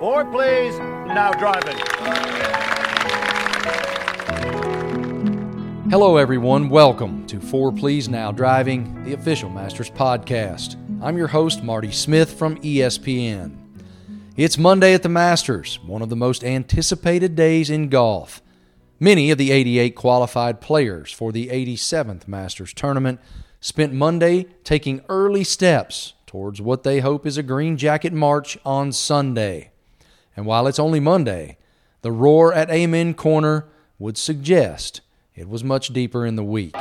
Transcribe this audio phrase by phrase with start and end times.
[0.00, 0.78] Four, please.
[0.78, 1.76] Now driving.
[5.90, 6.70] Hello, everyone.
[6.70, 10.76] Welcome to Four Please Now Driving, the official Masters podcast.
[11.02, 13.58] I'm your host, Marty Smith from ESPN.
[14.38, 18.40] It's Monday at the Masters, one of the most anticipated days in golf.
[18.98, 23.20] Many of the 88 qualified players for the 87th Masters tournament
[23.60, 28.92] spent Monday taking early steps towards what they hope is a green jacket march on
[28.92, 29.69] Sunday.
[30.40, 31.58] And while it's only Monday,
[32.00, 33.66] the roar at Amen Corner
[33.98, 35.02] would suggest
[35.34, 36.72] it was much deeper in the week.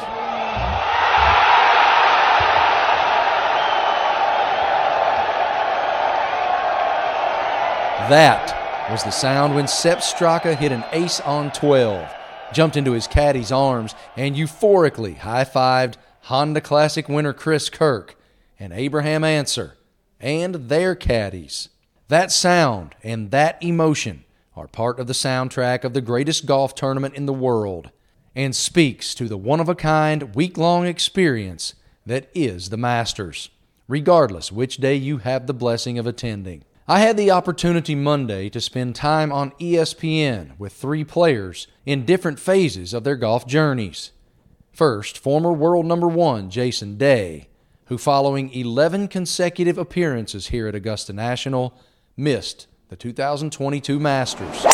[8.08, 12.10] That was the sound when Sepp Straka hit an ace on 12,
[12.54, 18.16] jumped into his caddy's arms, and euphorically high fived Honda Classic winner Chris Kirk
[18.57, 19.76] and Abraham Ancer
[20.21, 21.68] and their caddies.
[22.09, 27.13] That sound and that emotion are part of the soundtrack of the greatest golf tournament
[27.13, 27.91] in the world
[28.35, 31.76] and speaks to the one of a kind week long experience
[32.07, 33.52] that is the Masters,
[33.87, 36.63] regardless which day you have the blessing of attending.
[36.87, 42.40] I had the opportunity Monday to spend time on ESPN with three players in different
[42.40, 44.13] phases of their golf journeys.
[44.71, 47.49] First, former world number one Jason Day,
[47.85, 51.76] who, following 11 consecutive appearances here at Augusta National,
[52.20, 54.65] missed the 2022 Masters.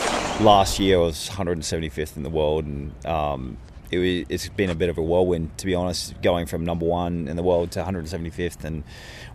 [0.41, 3.57] Last year I was 175th in the world, and um,
[3.91, 6.19] it has been a bit of a whirlwind, to be honest.
[6.21, 8.83] Going from number one in the world to 175th and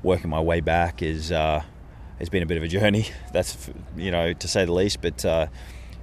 [0.02, 1.32] working my way back is.
[1.32, 1.62] Uh,
[2.18, 3.06] it's been a bit of a journey.
[3.32, 5.00] That's you know to say the least.
[5.00, 5.46] But uh,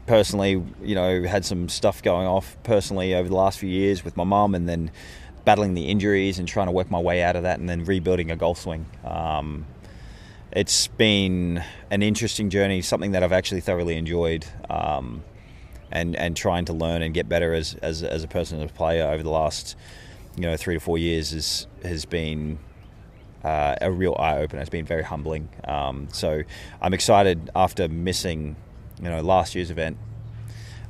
[0.08, 4.18] personally, you know, had some stuff going off personally over the last few years with
[4.18, 4.90] my mum, and then
[5.46, 8.32] battling the injuries and trying to work my way out of that, and then rebuilding
[8.32, 8.88] a golf swing.
[9.06, 9.68] Um,
[10.58, 15.24] it's been an interesting journey, something that I've actually thoroughly enjoyed, um,
[15.92, 18.74] and and trying to learn and get better as as, as a person as a
[18.74, 19.76] player over the last
[20.36, 22.58] you know three to four years has has been
[23.44, 24.62] uh, a real eye opener.
[24.62, 25.48] It's been very humbling.
[25.64, 26.42] Um, so
[26.82, 28.56] I'm excited after missing,
[29.00, 30.00] you know, last year's event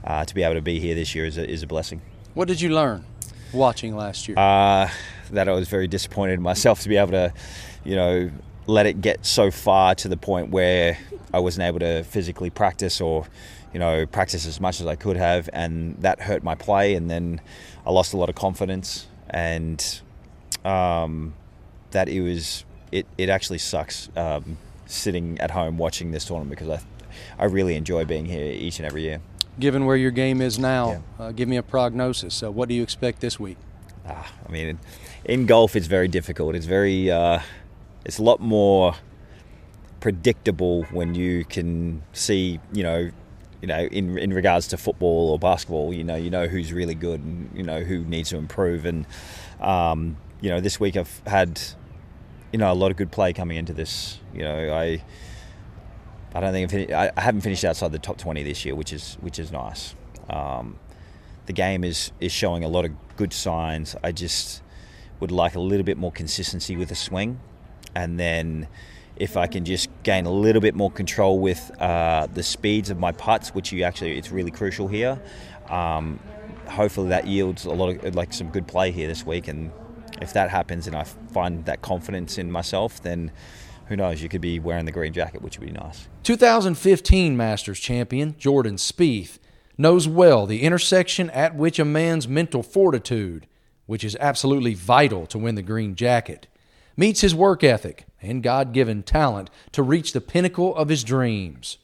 [0.05, 2.01] uh, to be able to be here this year is a, is a blessing.
[2.35, 3.03] What did you learn
[3.51, 4.39] watching last year?
[4.39, 4.89] Uh,
[5.31, 7.33] that I was very disappointed in myself to be able to,
[7.83, 8.31] you know,
[8.67, 10.97] let it get so far to the point where
[11.33, 13.25] I wasn't able to physically practice or,
[13.73, 16.93] you know, practice as much as I could have, and that hurt my play.
[16.95, 17.41] And then
[17.85, 20.01] I lost a lot of confidence and.
[20.63, 21.33] Um,
[21.91, 26.69] that it was it, it actually sucks um, sitting at home watching this tournament because
[26.69, 26.81] I
[27.39, 29.21] I really enjoy being here each and every year.
[29.59, 31.25] Given where your game is now, yeah.
[31.25, 32.35] uh, give me a prognosis.
[32.35, 33.57] So, what do you expect this week?
[34.07, 34.79] Ah, I mean,
[35.25, 36.55] in golf, it's very difficult.
[36.55, 37.39] It's very uh,
[38.07, 38.95] it's a lot more
[39.99, 43.11] predictable when you can see, you know,
[43.61, 46.95] you know, in in regards to football or basketball, you know, you know who's really
[46.95, 48.85] good and you know who needs to improve.
[48.85, 49.05] And
[49.59, 51.59] um, you know, this week I've had
[52.53, 54.19] you know a lot of good play coming into this.
[54.33, 55.03] You know, I
[56.33, 59.37] I don't think I haven't finished outside the top 20 this year, which is which
[59.37, 59.95] is nice.
[60.29, 60.79] Um,
[61.47, 63.95] the game is is showing a lot of good signs.
[64.01, 64.61] I just
[65.19, 67.39] would like a little bit more consistency with the swing,
[67.97, 68.67] and then
[69.15, 72.99] if I can just gain a little bit more control with uh, the speeds of
[72.99, 75.19] my putts, which you actually it's really crucial here.
[75.67, 76.19] Um,
[76.67, 79.71] hopefully that yields a lot of like some good play here this week, and
[80.21, 83.31] if that happens and I find that confidence in myself, then
[83.87, 84.21] who knows?
[84.21, 86.07] You could be wearing the green jacket, which would be nice.
[86.23, 89.39] 2015 Masters champion Jordan Spieth
[89.77, 93.47] knows well the intersection at which a man's mental fortitude,
[93.87, 96.47] which is absolutely vital to win the green jacket,
[96.97, 101.77] meets his work ethic and God given talent to reach the pinnacle of his dreams.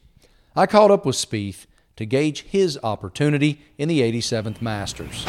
[0.55, 5.25] I caught up with Spieth to gauge his opportunity in the 87th Masters.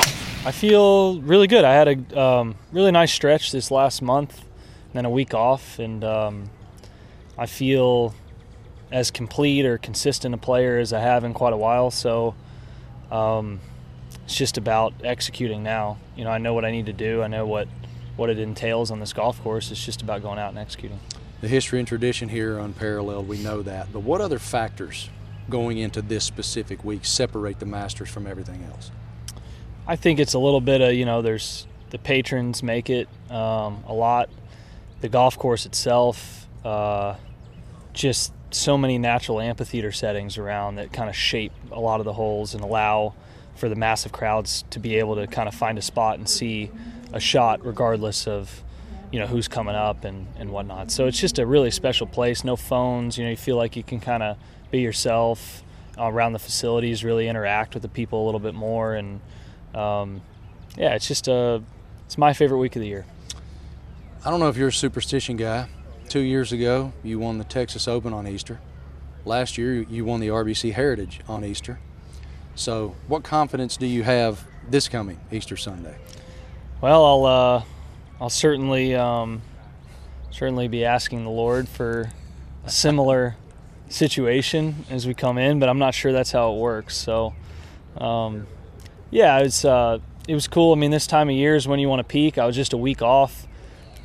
[0.47, 1.65] I feel really good.
[1.65, 4.45] I had a um, really nice stretch this last month,
[4.93, 6.51] then a week off, and um,
[7.37, 8.15] I feel
[8.91, 11.91] as complete or consistent a player as I have in quite a while.
[11.91, 12.35] So
[13.11, 13.61] um,
[14.25, 15.99] it's just about executing now.
[16.17, 17.23] You know, I know what I need to do.
[17.23, 17.69] I know what
[18.17, 19.71] what it entails on this golf course.
[19.71, 21.01] It's just about going out and executing.
[21.41, 23.29] The history and tradition here are unparalleled.
[23.29, 23.93] We know that.
[23.93, 25.11] But what other factors
[25.51, 28.91] going into this specific week separate the Masters from everything else?
[29.87, 33.85] I think it's a little bit of you know there's the patrons make it um,
[33.87, 34.31] a lot,
[35.01, 37.17] the golf course itself, uh,
[37.93, 42.13] just so many natural amphitheater settings around that kind of shape a lot of the
[42.13, 43.15] holes and allow
[43.57, 46.71] for the massive crowds to be able to kind of find a spot and see
[47.13, 48.63] a shot regardless of
[49.13, 50.91] you know who's coming up and, and whatnot.
[50.91, 52.43] So it's just a really special place.
[52.43, 53.17] No phones.
[53.17, 54.37] You know, you feel like you can kind of
[54.71, 55.63] be yourself
[55.97, 57.05] around the facilities.
[57.05, 59.21] Really interact with the people a little bit more, and
[59.75, 60.21] um,
[60.77, 61.63] yeah, it's just a
[62.07, 63.07] it's my favorite week of the year.
[64.25, 65.69] I don't know if you're a superstition guy.
[66.09, 68.61] Two years ago, you won the Texas Open on Easter.
[69.25, 71.79] Last year, you won the RBC Heritage on Easter.
[72.55, 75.97] So, what confidence do you have this coming Easter Sunday?
[76.81, 77.63] Well, I'll uh,
[78.21, 79.43] I'll certainly um,
[80.31, 82.11] certainly be asking the Lord for
[82.65, 83.37] a similar
[83.89, 86.97] situation as we come in, but I'm not sure that's how it works.
[86.97, 87.35] So,
[87.99, 88.47] um,
[89.11, 89.99] yeah, it's uh,
[90.29, 90.73] it was cool.
[90.73, 92.39] I mean, this time of year is when you want to peak.
[92.39, 93.47] I was just a week off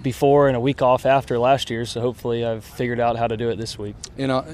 [0.01, 3.35] before and a week off after last year, so hopefully I've figured out how to
[3.35, 3.95] do it this week.
[4.17, 4.45] You know,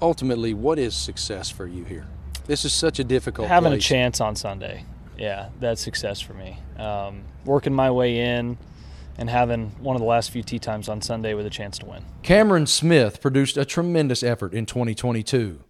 [0.00, 2.06] ultimately, what is success for you here?
[2.46, 3.48] This is such a difficult.
[3.48, 3.84] Having place.
[3.84, 4.84] a chance on Sunday,
[5.18, 6.58] yeah, that's success for me.
[6.78, 8.58] Um, working my way in
[9.18, 11.86] and having one of the last few tee times on Sunday with a chance to
[11.86, 12.04] win.
[12.22, 15.60] Cameron Smith produced a tremendous effort in 2022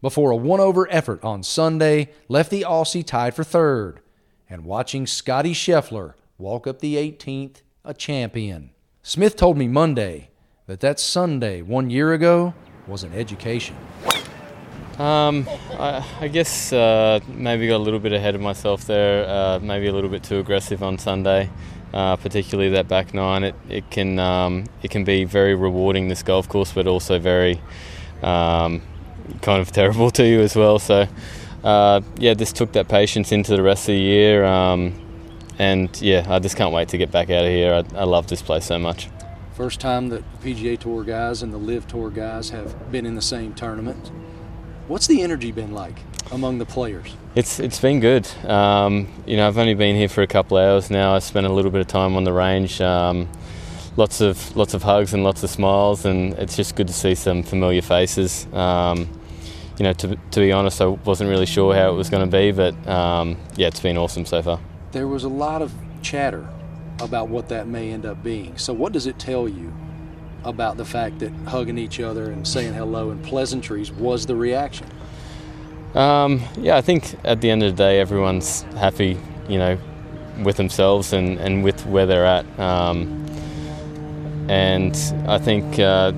[0.00, 4.00] before a one over effort on Sunday left the Aussie tied for third
[4.48, 8.70] and watching Scotty Scheffler walk up the 18th a champion.
[9.02, 10.30] Smith told me Monday
[10.66, 12.54] that that Sunday one year ago
[12.86, 13.76] was an education.
[14.98, 15.48] Um,
[15.78, 19.28] I, I guess uh, maybe got a little bit ahead of myself there.
[19.28, 21.50] Uh, maybe a little bit too aggressive on Sunday,
[21.94, 23.44] uh, particularly that back nine.
[23.44, 27.60] It it can um, it can be very rewarding this golf course, but also very
[28.22, 28.82] um,
[29.40, 30.78] kind of terrible to you as well.
[30.78, 31.08] So
[31.64, 34.44] uh, yeah, this took that patience into the rest of the year.
[34.44, 34.94] Um,
[35.58, 37.72] and yeah, I just can't wait to get back out of here.
[37.74, 39.08] I, I love this place so much.
[39.54, 43.22] First time that PGA Tour guys and the LIV Tour guys have been in the
[43.22, 44.10] same tournament.
[44.88, 45.94] What's the energy been like
[46.32, 47.14] among the players?
[47.34, 48.26] It's it's been good.
[48.44, 51.14] Um, you know, I've only been here for a couple of hours now.
[51.14, 52.80] I spent a little bit of time on the range.
[52.80, 53.28] Um,
[53.96, 57.14] lots of lots of hugs and lots of smiles, and it's just good to see
[57.14, 58.46] some familiar faces.
[58.52, 59.08] Um,
[59.78, 62.36] you know, to, to be honest, I wasn't really sure how it was going to
[62.36, 64.60] be, but um, yeah, it's been awesome so far.
[64.90, 66.46] There was a lot of chatter
[67.00, 68.58] about what that may end up being.
[68.58, 69.72] So, what does it tell you
[70.44, 74.86] about the fact that hugging each other and saying hello and pleasantries was the reaction?
[75.94, 79.18] Um, yeah, I think at the end of the day, everyone's happy,
[79.48, 79.78] you know,
[80.42, 82.46] with themselves and, and with where they're at.
[82.58, 83.26] Um,
[84.48, 84.96] and
[85.28, 86.12] I think uh,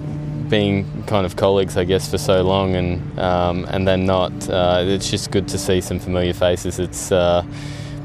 [0.49, 4.83] being kind of colleagues, I guess, for so long and um, and then not, uh,
[4.87, 6.79] it's just good to see some familiar faces.
[6.79, 7.45] It's uh,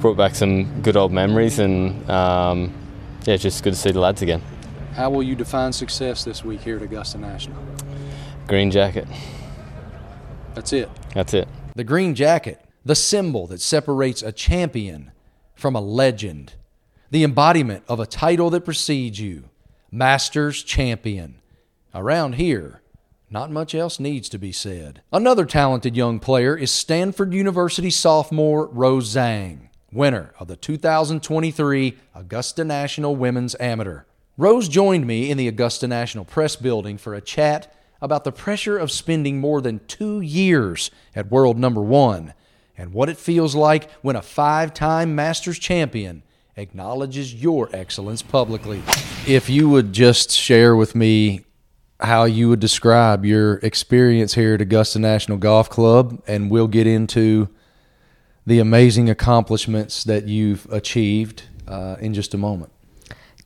[0.01, 2.73] brought back some good old memories, and um,
[3.25, 4.41] yeah, just good to see the lads again.
[4.99, 7.55] How will you define success this week here at Augusta National?
[8.47, 9.07] Green jacket.
[10.55, 10.89] That's it.
[11.13, 11.47] That's it.
[11.73, 15.11] The green jacket, the symbol that separates a champion
[15.55, 16.55] from a legend,
[17.11, 19.45] the embodiment of a title that precedes you,
[19.89, 21.35] Masters Champion.
[21.95, 22.81] Around here,
[23.29, 25.01] not much else needs to be said.
[25.13, 32.65] Another talented young player is Stanford University sophomore Rose Zhang, winner of the 2023 Augusta
[32.65, 34.03] National Women's Amateur.
[34.39, 38.77] Rose joined me in the Augusta National Press Building for a chat about the pressure
[38.77, 42.33] of spending more than two years at world number one
[42.77, 46.23] and what it feels like when a five time Masters champion
[46.55, 48.81] acknowledges your excellence publicly.
[49.27, 51.43] If you would just share with me
[51.99, 56.87] how you would describe your experience here at Augusta National Golf Club, and we'll get
[56.87, 57.49] into
[58.45, 62.71] the amazing accomplishments that you've achieved uh, in just a moment.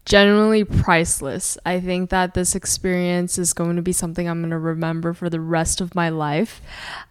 [0.06, 1.58] Genuinely priceless.
[1.66, 5.30] I think that this experience is going to be something I'm going to remember for
[5.30, 6.62] the rest of my life.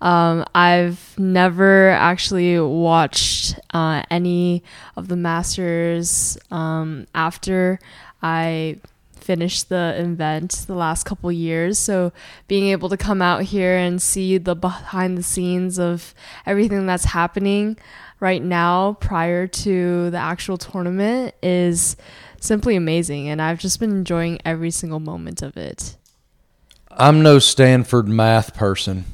[0.02, 4.62] Um, I've never actually watched uh, any
[4.94, 7.78] of the Masters um, after
[8.22, 8.76] I
[9.14, 12.12] finished the event the last couple years so
[12.48, 16.12] being able to come out here and see the behind the scenes of
[16.44, 17.76] everything that's happening
[18.18, 21.96] right now prior to the actual tournament is
[22.42, 25.96] simply amazing and I've just been enjoying every single moment of it.
[26.90, 29.04] I'm no Stanford math person,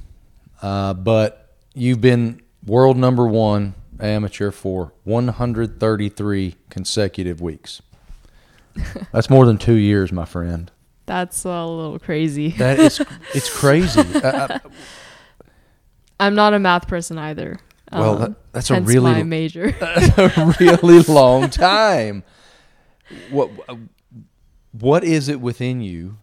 [0.62, 7.82] uh, but you've been world number one amateur for 133 consecutive weeks.
[9.12, 10.70] That's more than two years, my friend.
[11.06, 12.50] That's a little crazy.
[12.52, 13.00] That is,
[13.34, 14.00] it's crazy.
[14.00, 14.58] uh,
[16.20, 17.58] I'm not a math person either.
[17.92, 19.70] Well, um, that, that's a really my major.
[19.80, 22.24] that's a really long time.
[23.30, 23.50] What
[24.72, 26.18] what is it within you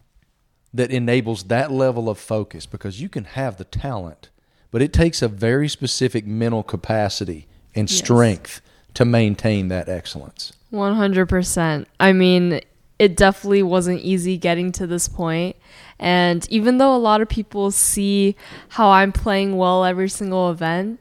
[0.74, 2.65] that enables that level of focus?
[2.65, 4.30] Because you can have the talent,
[4.72, 7.98] but it takes a very specific mental capacity and Yes.
[8.00, 8.62] strength
[8.94, 10.54] to maintain that excellence.
[10.72, 11.86] 100%.
[12.00, 12.62] I mean,
[13.00, 15.56] it definitely wasn't easy getting to this point.
[16.00, 18.36] And even though a lot of people see
[18.70, 21.00] how I'm playing well every single event,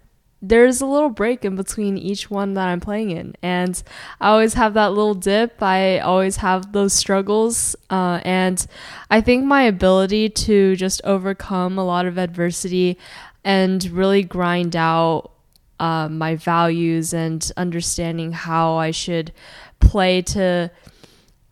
[0.48, 3.34] there's a little break in between each one that I'm playing in.
[3.42, 3.82] And
[4.20, 5.62] I always have that little dip.
[5.62, 7.74] I always have those struggles.
[7.88, 8.64] Uh, and
[9.10, 12.98] I think my ability to just overcome a lot of adversity
[13.42, 15.32] and really grind out
[15.80, 19.32] uh, my values and understanding how I should
[19.80, 20.70] play to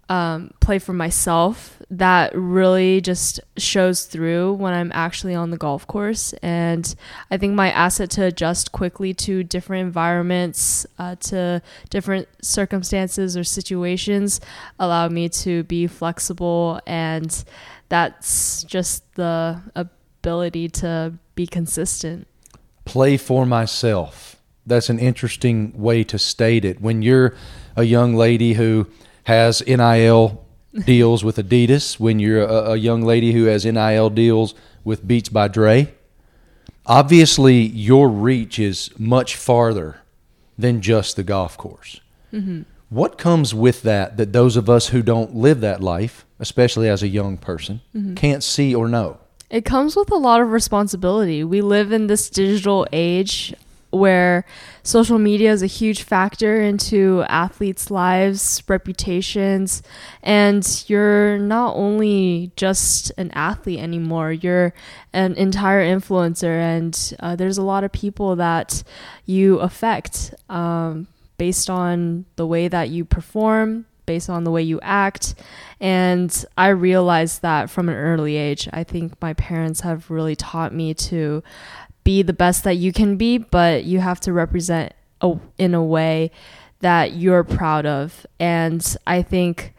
[0.08, 5.86] um, play for myself that really just shows through when I'm actually on the golf
[5.86, 6.32] course.
[6.42, 6.92] And
[7.30, 13.44] I think my asset to adjust quickly to different environments, uh, to different circumstances or
[13.44, 14.40] situations,
[14.78, 16.80] allow me to be flexible.
[16.86, 17.44] And
[17.90, 22.26] that's just the ability to be consistent.
[22.86, 24.36] Play for myself.
[24.64, 26.80] That's an interesting way to state it.
[26.80, 27.34] When you're
[27.76, 28.86] a young lady who
[29.24, 30.41] has NIL
[30.72, 35.28] deals with Adidas, when you're a, a, young lady who has NIL deals with Beats
[35.28, 35.92] by Dre,
[36.86, 40.00] obviously your reach is much farther
[40.58, 42.00] than just the golf course.
[42.32, 42.62] Mm-hmm.
[42.88, 47.02] What comes with that that those of us who don't live that life, especially as
[47.02, 48.14] a young person, mm-hmm.
[48.14, 49.18] can't see or know?
[49.50, 51.44] It comes with a lot of responsibility.
[51.44, 53.54] We live in this digital age
[53.92, 54.44] where
[54.82, 59.82] social media is a huge factor into athletes' lives, reputations,
[60.22, 64.72] and you're not only just an athlete anymore, you're
[65.12, 68.82] an entire influencer, and uh, there's a lot of people that
[69.26, 71.06] you affect um,
[71.36, 73.86] based on the way that you perform.
[74.04, 75.36] Based on the way you act.
[75.78, 78.68] And I realized that from an early age.
[78.72, 81.44] I think my parents have really taught me to
[82.04, 85.84] be the best that you can be, but you have to represent a, in a
[85.84, 86.30] way
[86.80, 88.26] that you're proud of.
[88.38, 89.74] And I think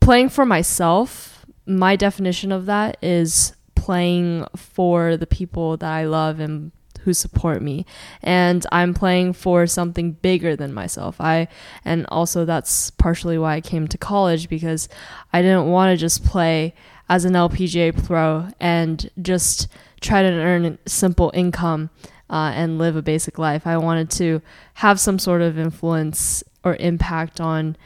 [0.00, 6.40] playing for myself, my definition of that is playing for the people that I love
[6.40, 7.84] and who support me
[8.22, 11.48] and i'm playing for something bigger than myself i
[11.84, 14.88] and also that's partially why i came to college because
[15.32, 16.72] i didn't want to just play
[17.08, 19.68] as an lpga pro and just
[20.02, 21.90] try to earn simple income
[22.28, 23.66] uh, and live a basic life.
[23.66, 24.42] I wanted to
[24.74, 27.76] have some sort of influence or impact on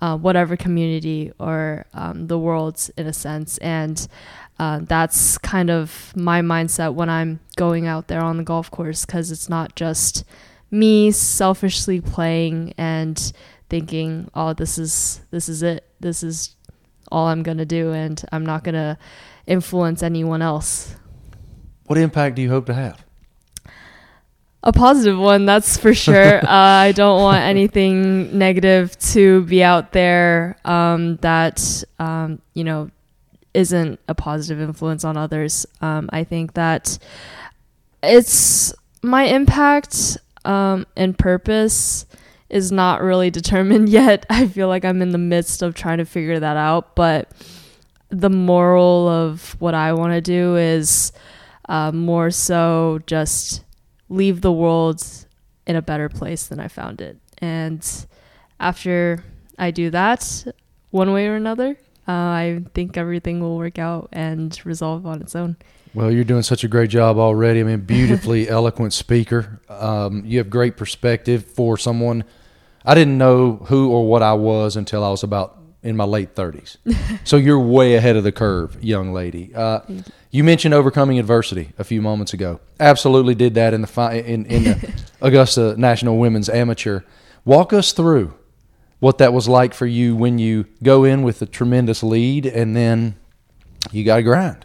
[0.00, 3.58] uh, whatever community or um, the world in a sense.
[3.58, 4.06] And
[4.58, 9.04] uh, that's kind of my mindset when I'm going out there on the golf course
[9.04, 10.24] because it's not just
[10.70, 13.32] me selfishly playing and
[13.68, 15.84] thinking, oh, this is this is it.
[16.00, 16.56] This is
[17.10, 18.98] all I'm gonna do, and I'm not gonna
[19.46, 20.96] influence anyone else.
[21.86, 23.04] What impact do you hope to have?
[24.62, 26.38] A positive one, that's for sure.
[26.42, 32.90] uh, I don't want anything negative to be out there um, that, um, you know,
[33.52, 35.66] isn't a positive influence on others.
[35.82, 36.98] Um, I think that
[38.02, 42.06] it's my impact um, and purpose
[42.48, 44.24] is not really determined yet.
[44.30, 46.96] I feel like I'm in the midst of trying to figure that out.
[46.96, 47.30] But
[48.08, 51.12] the moral of what I want to do is
[51.68, 53.64] uh, more so just
[54.08, 55.02] leave the world
[55.66, 57.18] in a better place than I found it.
[57.38, 57.86] And
[58.60, 59.24] after
[59.58, 60.46] I do that,
[60.90, 65.34] one way or another, uh, I think everything will work out and resolve on its
[65.34, 65.56] own.
[65.94, 67.60] Well, you're doing such a great job already.
[67.60, 69.60] I mean, beautifully eloquent speaker.
[69.68, 72.24] Um, you have great perspective for someone.
[72.84, 76.34] I didn't know who or what I was until I was about in my late
[76.34, 76.76] 30s.
[77.24, 79.54] so you're way ahead of the curve, young lady.
[79.54, 79.80] Uh,
[80.36, 80.44] you.
[80.44, 82.60] mentioned overcoming adversity a few moments ago.
[82.80, 87.00] Absolutely did that in the fi- in, in the Augusta National Women's Amateur.
[87.44, 88.34] Walk us through
[89.00, 92.74] what that was like for you when you go in with a tremendous lead and
[92.74, 93.16] then
[93.92, 94.64] you got to grind.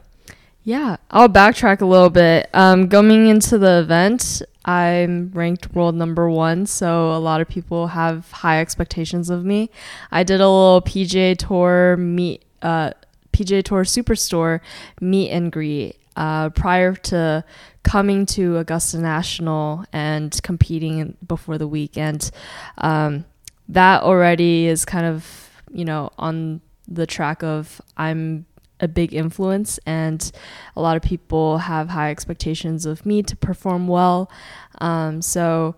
[0.64, 2.50] Yeah, I'll backtrack a little bit.
[2.54, 7.88] Um, going into the event, I'm ranked world number one, so a lot of people
[7.88, 9.72] have high expectations of me.
[10.12, 12.92] I did a little PGA Tour meet, uh,
[13.40, 14.60] PGA Tour Superstore
[15.00, 17.44] meet and greet uh, prior to
[17.84, 22.32] coming to Augusta National and competing before the weekend.
[22.78, 23.26] Um,
[23.70, 28.46] that already is kind of you know on the track of I'm
[28.82, 30.32] a big influence and
[30.76, 34.32] a lot of people have high expectations of me to perform well
[34.80, 35.76] um, so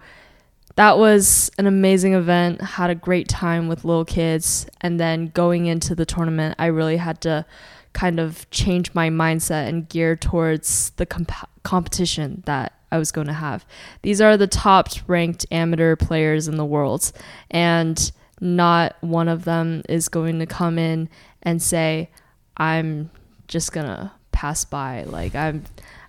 [0.76, 5.66] that was an amazing event had a great time with little kids and then going
[5.66, 7.46] into the tournament i really had to
[7.94, 13.28] kind of change my mindset and gear towards the comp- competition that I was going
[13.28, 13.66] to have.
[14.02, 17.12] These are the top ranked amateur players in the world.
[17.50, 18.12] And
[18.42, 21.10] not one of them is going to come in
[21.44, 22.10] and say,
[22.58, 23.10] I'm
[23.48, 25.04] just gonna pass by.
[25.04, 25.64] Like I'm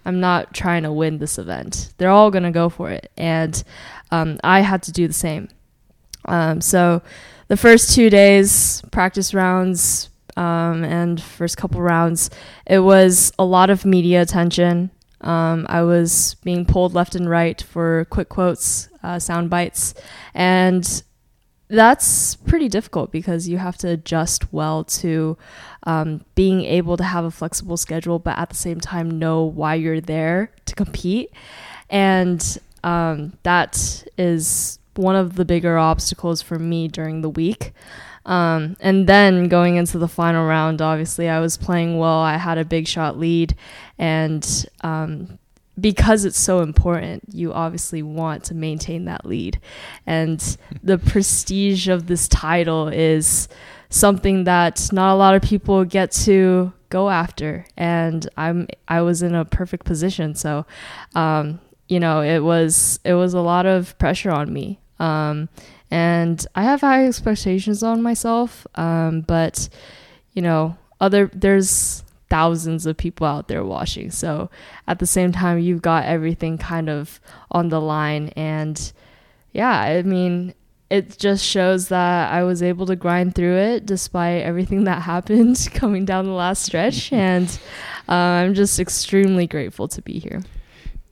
[0.04, 1.92] I'm not trying to win this event.
[1.99, 3.11] They're all gonna go for it.
[3.16, 3.62] And
[4.11, 5.49] um, I had to do the same.
[6.25, 7.02] Um, so
[7.49, 12.30] the first two days, practice rounds, um, and first couple rounds,
[12.66, 14.90] it was a lot of media attention.
[15.21, 19.94] Um, I was being pulled left and right for quick quotes, uh, sound bites,
[20.35, 21.02] and
[21.73, 25.38] that's pretty difficult because you have to adjust well to
[25.85, 29.75] um, being able to have a flexible schedule, but at the same time know why
[29.75, 31.33] you're there to compete.
[31.88, 37.73] And um, that is one of the bigger obstacles for me during the week.
[38.26, 42.19] Um, and then going into the final round, obviously I was playing well.
[42.19, 43.57] I had a big shot lead,
[43.99, 45.38] and um,
[45.81, 49.59] because it's so important, you obviously want to maintain that lead.
[50.07, 53.49] And the prestige of this title is
[53.88, 57.64] something that not a lot of people get to go after.
[57.76, 60.35] And I'm I was in a perfect position.
[60.35, 60.67] So
[61.14, 64.79] um, you know, it was it was a lot of pressure on me.
[64.99, 65.49] Um,
[65.91, 68.67] and I have high expectations on myself.
[68.75, 69.69] Um, but
[70.33, 74.11] you know, other there's thousands of people out there watching.
[74.11, 74.49] So
[74.89, 77.21] at the same time, you've got everything kind of
[77.51, 78.29] on the line.
[78.37, 78.91] And
[79.53, 80.55] yeah, I mean,
[80.89, 85.69] it just shows that I was able to grind through it despite everything that happened
[85.75, 87.12] coming down the last stretch.
[87.12, 87.51] and
[88.09, 90.43] uh, I'm just extremely grateful to be here.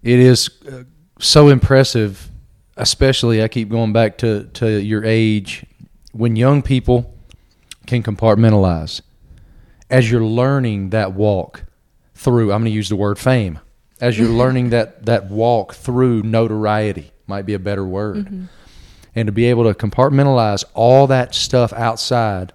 [0.02, 0.84] It is uh,
[1.18, 2.30] so impressive,
[2.78, 5.66] especially I keep going back to, to your age
[6.12, 7.14] when young people
[7.86, 9.02] can compartmentalize
[9.90, 11.64] as you're learning that walk
[12.14, 13.58] through, I'm going to use the word fame,
[14.00, 18.26] as you're learning that, that walk through notoriety, might be a better word.
[18.26, 18.44] Mm-hmm.
[19.14, 22.52] And to be able to compartmentalize all that stuff outside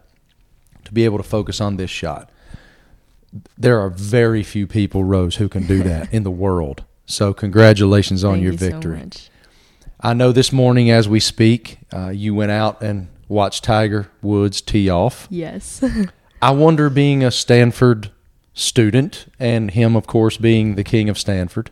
[0.85, 2.29] to be able to focus on this shot.
[3.57, 6.85] There are very few people, Rose, who can do that in the world.
[7.05, 9.09] So, congratulations on Thank your you victory.
[9.13, 9.29] So
[9.99, 14.61] I know this morning as we speak, uh, you went out and watched Tiger Woods
[14.61, 15.27] tee off.
[15.29, 15.83] Yes.
[16.45, 18.11] I wonder, being a Stanford
[18.53, 21.71] student, and him, of course, being the king of Stanford,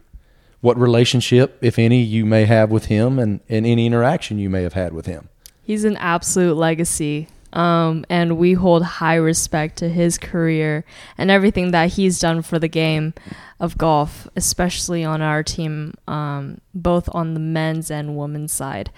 [0.62, 4.64] what relationship, if any, you may have with him and, and any interaction you may
[4.64, 5.30] have had with him.
[5.62, 7.28] He's an absolute legacy.
[7.54, 10.86] Um, and we hold high respect to his career
[11.20, 13.14] and everything that he's done for the game
[13.60, 18.90] of golf, especially on our team, um, both on the men's and women's side.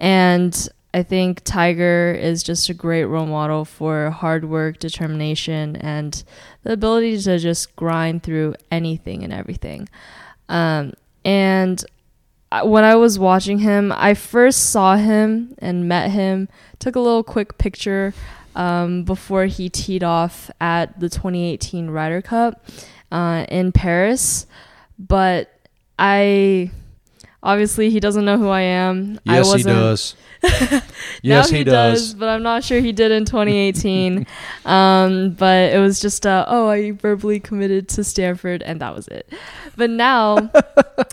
[0.00, 6.22] And I think Tiger is just a great role model for hard work, determination, and
[6.64, 9.88] the ability to just grind through anything and everything.
[10.50, 10.92] Um,
[11.24, 11.82] and
[12.62, 17.22] when I was watching him, I first saw him and met him, took a little
[17.22, 18.12] quick picture
[18.54, 22.66] um, before he teed off at the 2018 Ryder Cup
[23.10, 24.46] uh, in Paris.
[24.98, 25.50] But
[25.98, 26.70] I
[27.42, 29.18] obviously he doesn't know who I am.
[29.24, 30.14] Yes, I he does.
[31.22, 32.10] yes, he, he does.
[32.10, 32.14] does.
[32.14, 34.26] But I'm not sure he did in 2018.
[34.64, 39.08] um, but it was just, uh, oh, I verbally committed to Stanford, and that was
[39.08, 39.32] it.
[39.76, 40.50] But now,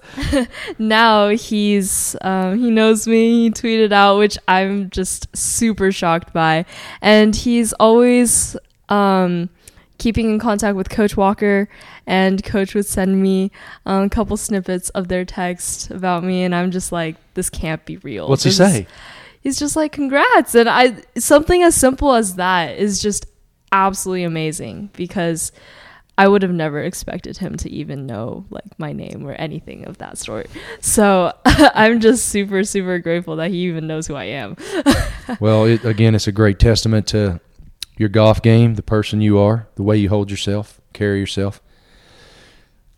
[0.80, 3.44] now he's um, he knows me.
[3.44, 6.66] He tweeted out, which I'm just super shocked by,
[7.02, 8.56] and he's always.
[8.90, 9.50] Um,
[10.00, 11.70] keeping in contact with Coach Walker,
[12.08, 13.52] and Coach would send me
[13.86, 17.86] um, a couple snippets of their text about me, and I'm just like, this can't
[17.86, 18.28] be real.
[18.28, 18.88] What's this he say?
[19.42, 23.26] he's just like congrats and i something as simple as that is just
[23.72, 25.52] absolutely amazing because
[26.18, 29.98] i would have never expected him to even know like my name or anything of
[30.00, 30.48] that sort
[30.82, 34.56] so i'm just super super grateful that he even knows who i am
[35.40, 37.40] well it, again it's a great testament to
[38.00, 41.62] your golf game the person you are the way you hold yourself carry yourself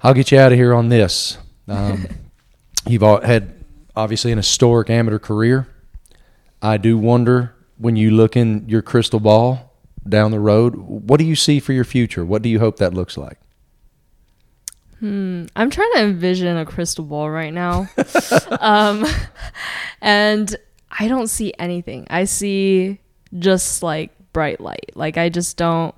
[0.01, 1.37] i'll get you out of here on this
[1.67, 2.07] um,
[2.87, 3.53] you've had
[3.95, 5.67] obviously an historic amateur career
[6.61, 9.73] I do wonder when you look in your crystal ball
[10.07, 12.23] down the road, what do you see for your future?
[12.23, 13.39] What do you hope that looks like?
[14.99, 15.45] Hmm.
[15.55, 17.89] I'm trying to envision a crystal ball right now.
[18.59, 19.05] um,
[20.01, 20.55] and
[20.91, 22.05] I don't see anything.
[22.09, 22.99] I see
[23.39, 24.91] just like bright light.
[24.95, 25.95] Like I just don't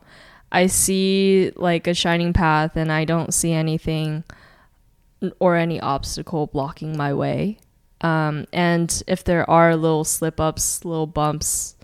[0.51, 4.23] I see like a shining path and I don't see anything
[5.39, 7.57] or any obstacle blocking my way.
[8.01, 11.75] Um, and if there are little slip ups, little bumps,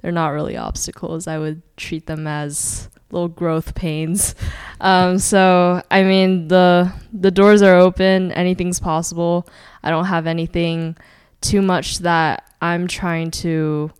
[0.00, 1.26] they're not really obstacles.
[1.28, 4.34] I would treat them as little growth pains.
[4.78, 8.30] Um, so I mean the the doors are open.
[8.32, 9.48] Anything's possible.
[9.82, 10.98] I don't have anything
[11.40, 13.90] too much that I'm trying to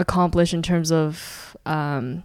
[0.00, 2.24] accomplish in terms of um,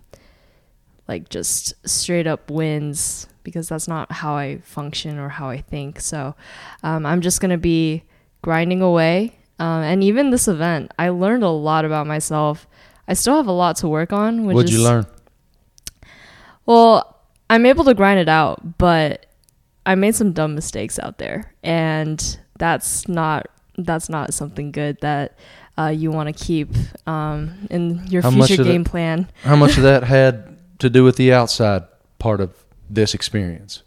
[1.07, 5.99] like just straight up wins because that's not how I function or how I think.
[5.99, 6.35] So
[6.83, 8.03] um, I'm just gonna be
[8.41, 9.37] grinding away.
[9.59, 12.67] Um, and even this event, I learned a lot about myself.
[13.07, 14.45] I still have a lot to work on.
[14.45, 15.05] Which What'd you learn?
[16.65, 17.15] Well,
[17.49, 19.27] I'm able to grind it out, but
[19.85, 25.37] I made some dumb mistakes out there, and that's not that's not something good that
[25.77, 26.69] uh, you want to keep
[27.07, 29.29] um, in your How future game plan.
[29.43, 31.83] How much of that had to do with the outside
[32.19, 33.83] part of this experience?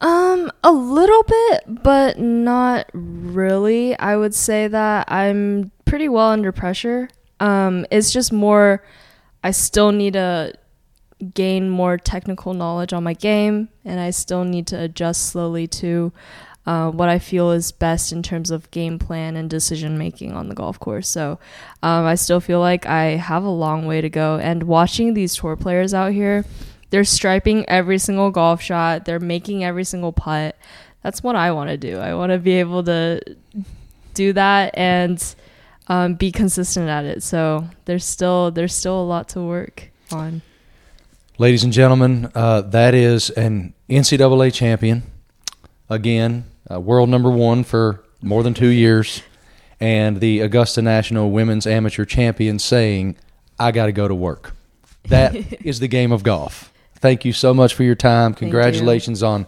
[0.00, 3.98] Um, a little bit, but not really.
[3.98, 7.08] I would say that I'm pretty well under pressure.
[7.40, 8.82] Um, it's just more,
[9.42, 10.52] I still need to
[11.32, 16.12] gain more technical knowledge on my game, and I still need to adjust slowly to
[16.66, 20.48] uh, what I feel is best in terms of game plan and decision making on
[20.48, 21.08] the golf course.
[21.08, 21.38] So
[21.82, 24.38] um, I still feel like I have a long way to go.
[24.38, 26.44] And watching these tour players out here,
[26.90, 30.56] they're striping every single golf shot, they're making every single putt.
[31.02, 31.98] That's what I want to do.
[31.98, 33.20] I want to be able to
[34.14, 35.22] do that and
[35.86, 37.22] um, be consistent at it.
[37.22, 40.42] So there's still there's still a lot to work on.
[41.38, 45.04] Ladies and gentlemen, uh, that is an NCAA champion.
[45.88, 49.22] Again, uh, world number one for more than two years,
[49.80, 53.16] and the Augusta National Women's Amateur Champion saying,
[53.58, 54.54] I got to go to work.
[55.08, 56.72] That is the game of golf.
[56.94, 58.32] Thank you so much for your time.
[58.32, 58.36] you.
[58.36, 59.46] Congratulations on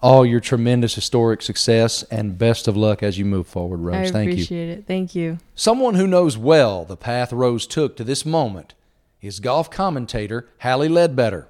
[0.00, 4.10] all your tremendous historic success, and best of luck as you move forward, Rose.
[4.10, 4.32] I Thank you.
[4.34, 4.84] appreciate it.
[4.86, 5.38] Thank you.
[5.54, 8.74] Someone who knows well the path Rose took to this moment
[9.20, 11.46] is golf commentator Hally Leadbetter.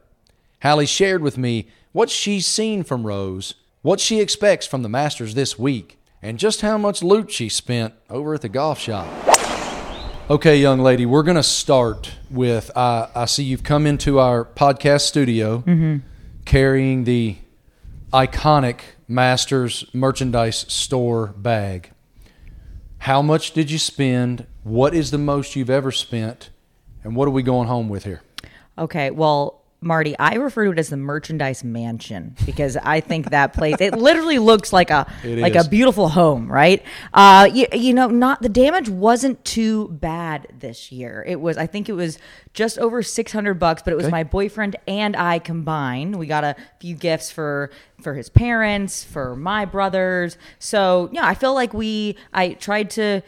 [0.61, 5.35] Hally shared with me what she's seen from Rose, what she expects from the Masters
[5.35, 9.07] this week, and just how much loot she spent over at the golf shop.
[10.31, 14.45] Okay, young lady, we're going to start with uh, I see you've come into our
[14.45, 15.63] podcast studio
[16.45, 17.37] carrying the
[18.13, 21.93] iconic Masters merchandise store bag.
[22.99, 24.47] How much did you spend?
[24.65, 26.51] What is the most you've ever spent?
[27.05, 28.21] And what are we going home with here?
[28.77, 33.53] Okay, well, Marty, I refer to it as the merchandise mansion because I think that
[33.53, 35.67] place it literally looks like a It like is.
[35.67, 36.83] a beautiful home, right?
[37.15, 41.25] Uh, you, you know, not the damage wasn't too bad this year.
[41.29, 42.19] It was, I think, it was
[42.55, 44.11] just over six hundred bucks, but it was Okay.
[44.11, 46.17] my boyfriend and I combined.
[46.17, 47.71] We got a few gifts for
[48.03, 50.37] for his parents, for my brothers.
[50.59, 52.17] So yeah, I feel like we.
[52.35, 53.23] I tried to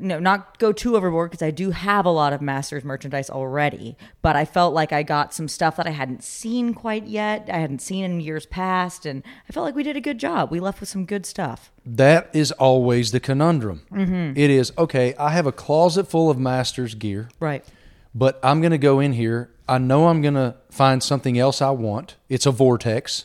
[0.00, 3.96] no, not go too overboard because I do have a lot of Masters merchandise already.
[4.22, 7.48] But I felt like I got some stuff that I hadn't seen quite yet.
[7.52, 10.50] I hadn't seen in years past, and I felt like we did a good job.
[10.50, 11.70] We left with some good stuff.
[11.84, 13.82] That is always the conundrum.
[13.92, 14.38] Mm-hmm.
[14.38, 17.64] It is okay, I have a closet full of Masters gear, Right.
[18.14, 19.50] but I'm going to go in here.
[19.68, 22.16] I know I'm going to find something else I want.
[22.28, 23.24] It's a vortex.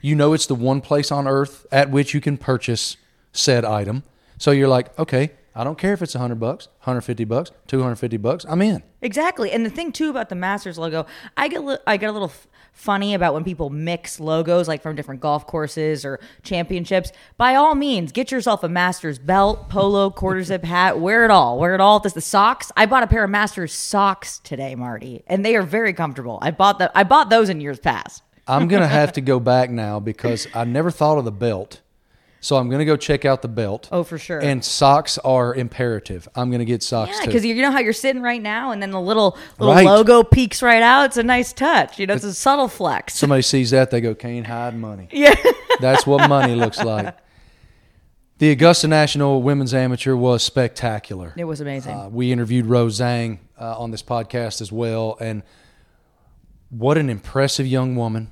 [0.00, 2.96] You know, it's the one place on earth at which you can purchase
[3.32, 4.04] said item.
[4.38, 8.46] So you're like, okay, I don't care if it's 100 bucks, 150 bucks, 250 bucks.
[8.48, 8.82] I'm in.
[9.02, 9.50] Exactly.
[9.50, 11.06] And the thing too about the Masters logo,
[11.36, 14.82] I get li- I get a little f- funny about when people mix logos like
[14.82, 17.10] from different golf courses or championships.
[17.36, 21.58] By all means, get yourself a Masters belt, polo, quarter zip hat, wear it all.
[21.58, 21.98] Wear it all.
[21.98, 22.70] This the socks.
[22.76, 26.38] I bought a pair of Masters socks today, Marty, and they are very comfortable.
[26.40, 28.22] I bought the I bought those in years past.
[28.46, 31.80] I'm going to have to go back now because I never thought of the belt.
[32.40, 33.88] So I'm going to go check out the belt.
[33.90, 34.38] Oh, for sure.
[34.38, 36.28] And socks are imperative.
[36.36, 38.80] I'm going to get socks Yeah, because you know how you're sitting right now, and
[38.80, 39.84] then the little little Right.
[39.84, 41.06] logo peeks right out.
[41.06, 41.98] It's a nice touch.
[41.98, 43.14] You know, it's a subtle flex.
[43.14, 45.08] Somebody sees that, they go, can't hide money.
[45.18, 45.34] Yeah.
[45.80, 47.16] That's what money looks like.
[48.38, 51.34] The Augusta National Women's Amateur was spectacular.
[51.36, 51.92] It was amazing.
[51.92, 55.42] Uh, we interviewed Rose Zhang uh, on this podcast as well, and
[56.70, 58.30] what an impressive young woman!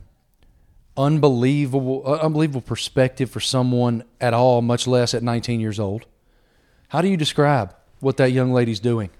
[0.96, 6.06] Unbelievable, uh, unbelievable perspective for someone at all, much less at 19 years old.
[6.88, 9.10] How do you describe what that young lady's doing?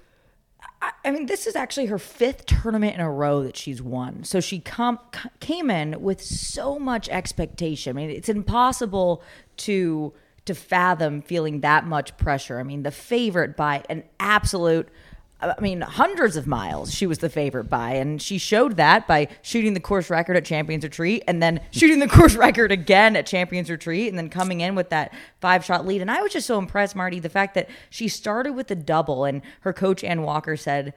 [1.03, 4.23] I mean, this is actually her fifth tournament in a row that she's won.
[4.23, 4.99] So she com-
[5.39, 7.97] came in with so much expectation.
[7.97, 9.23] I mean, it's impossible
[9.57, 10.13] to
[10.45, 12.59] to fathom feeling that much pressure.
[12.59, 14.89] I mean, the favorite by an absolute.
[15.39, 19.27] I mean, hundreds of miles she was the favorite by, and she showed that by
[19.41, 23.27] shooting the course record at Champions Retreat, and then shooting the course record again at
[23.27, 26.01] Champions Retreat, and then coming in with that five shot lead.
[26.01, 29.25] And I was just so impressed, Marty, the fact that she started with the double,
[29.25, 30.93] and her coach Anne Walker said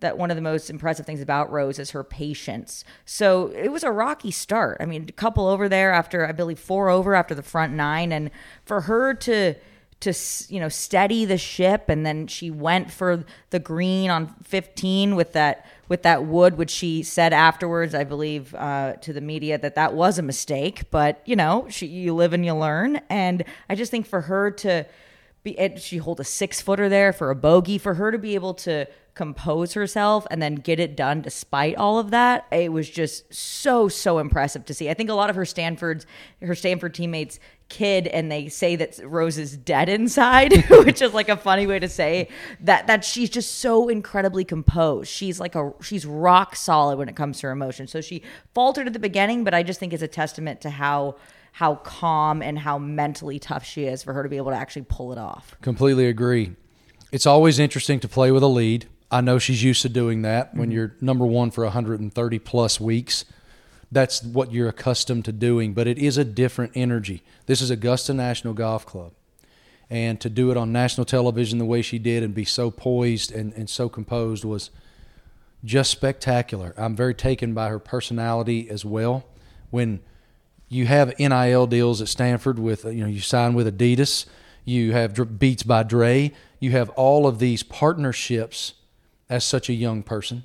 [0.00, 2.84] that one of the most impressive things about Rose is her patience.
[3.04, 4.78] So it was a rocky start.
[4.80, 8.12] I mean, a couple over there after I believe four over after the front nine,
[8.12, 8.30] and
[8.64, 9.54] for her to
[10.04, 10.14] to
[10.48, 15.32] you know steady the ship and then she went for the green on 15 with
[15.32, 19.74] that with that wood which she said afterwards i believe uh, to the media that
[19.74, 23.00] that was a mistake but you know she, you live and you learn.
[23.08, 24.86] And i just think for her to
[25.42, 28.54] be she hold a six footer there for a bogey for her to be able
[28.54, 33.32] to compose herself and then get it done despite all of that it was just
[33.32, 34.90] so so impressive to see.
[34.90, 36.06] I think a lot of her stanford's
[36.42, 37.38] her stanford teammates
[37.68, 41.78] kid and they say that rose is dead inside which is like a funny way
[41.78, 42.28] to say
[42.60, 47.16] that that she's just so incredibly composed she's like a she's rock solid when it
[47.16, 48.22] comes to her emotions so she
[48.54, 51.16] faltered at the beginning but i just think it's a testament to how
[51.52, 54.84] how calm and how mentally tough she is for her to be able to actually
[54.88, 56.54] pull it off Completely agree.
[57.10, 58.86] It's always interesting to play with a lead.
[59.10, 60.76] I know she's used to doing that when mm-hmm.
[60.76, 63.24] you're number one for 130 plus weeks.
[63.94, 67.22] That's what you're accustomed to doing, but it is a different energy.
[67.46, 69.12] This is Augusta National Golf Club.
[69.88, 73.30] And to do it on national television the way she did and be so poised
[73.30, 74.70] and, and so composed was
[75.64, 76.74] just spectacular.
[76.76, 79.26] I'm very taken by her personality as well.
[79.70, 80.00] When
[80.68, 84.26] you have NIL deals at Stanford with you know you sign with Adidas,
[84.64, 88.74] you have Beats by Dre, you have all of these partnerships
[89.30, 90.42] as such a young person.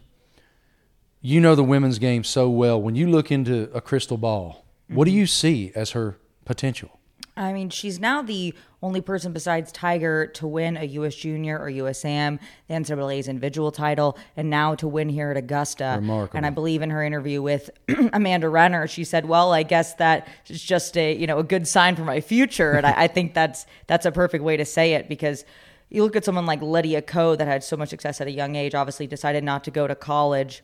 [1.22, 2.82] You know the women's game so well.
[2.82, 5.20] When you look into a crystal ball, what do mm-hmm.
[5.20, 7.00] you see as her potential?
[7.36, 11.16] I mean, she's now the only person besides Tiger to win a U.S.
[11.16, 15.96] Junior or USAM, the NCAA's individual title, and now to win here at Augusta.
[15.98, 16.38] Remarkable.
[16.38, 17.70] And I believe in her interview with
[18.14, 21.68] Amanda Renner, she said, "Well, I guess that is just a you know a good
[21.68, 24.94] sign for my future." And I, I think that's that's a perfect way to say
[24.94, 25.44] it because
[25.90, 28.56] you look at someone like Lydia Ko that had so much success at a young
[28.56, 30.64] age, obviously decided not to go to college.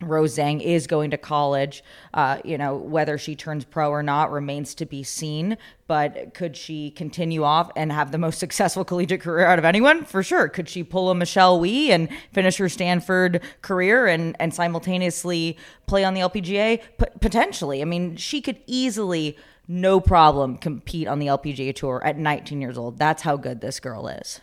[0.00, 1.84] Rose Zhang is going to college.
[2.14, 5.56] Uh, you know, whether she turns pro or not remains to be seen.
[5.86, 10.04] But could she continue off and have the most successful collegiate career out of anyone?
[10.04, 10.48] For sure.
[10.48, 16.04] Could she pull a Michelle Wie and finish her Stanford career and, and simultaneously play
[16.04, 16.80] on the LPGA?
[16.98, 17.82] P- potentially.
[17.82, 19.36] I mean, she could easily,
[19.68, 22.98] no problem, compete on the LPGA tour at 19 years old.
[22.98, 24.40] That's how good this girl is.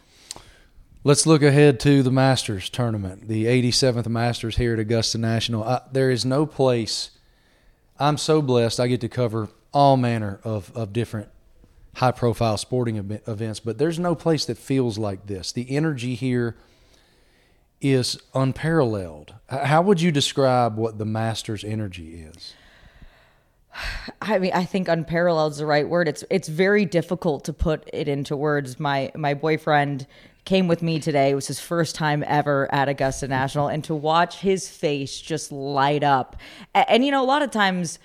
[1.01, 5.63] Let's look ahead to the Masters tournament, the 87th Masters here at Augusta National.
[5.63, 7.11] I, there is no place.
[7.97, 8.81] I'm so blessed.
[8.81, 11.29] I get to cover all manner of, of different
[11.95, 15.53] high profile sporting ev- events, but there's no place that feels like this.
[15.53, 16.57] The energy here
[17.79, 19.35] is unparalleled.
[19.47, 22.55] How would you describe what the Masters energy is?
[24.21, 26.09] I mean, I think unparalleled is the right word.
[26.09, 28.79] It's it's very difficult to put it into words.
[28.79, 30.07] My my boyfriend
[30.49, 31.29] came with me today.
[31.29, 35.51] It was his first time ever at Augusta National, and to watch his face just
[35.51, 36.37] light up.
[36.73, 37.99] And, and you know, a lot of times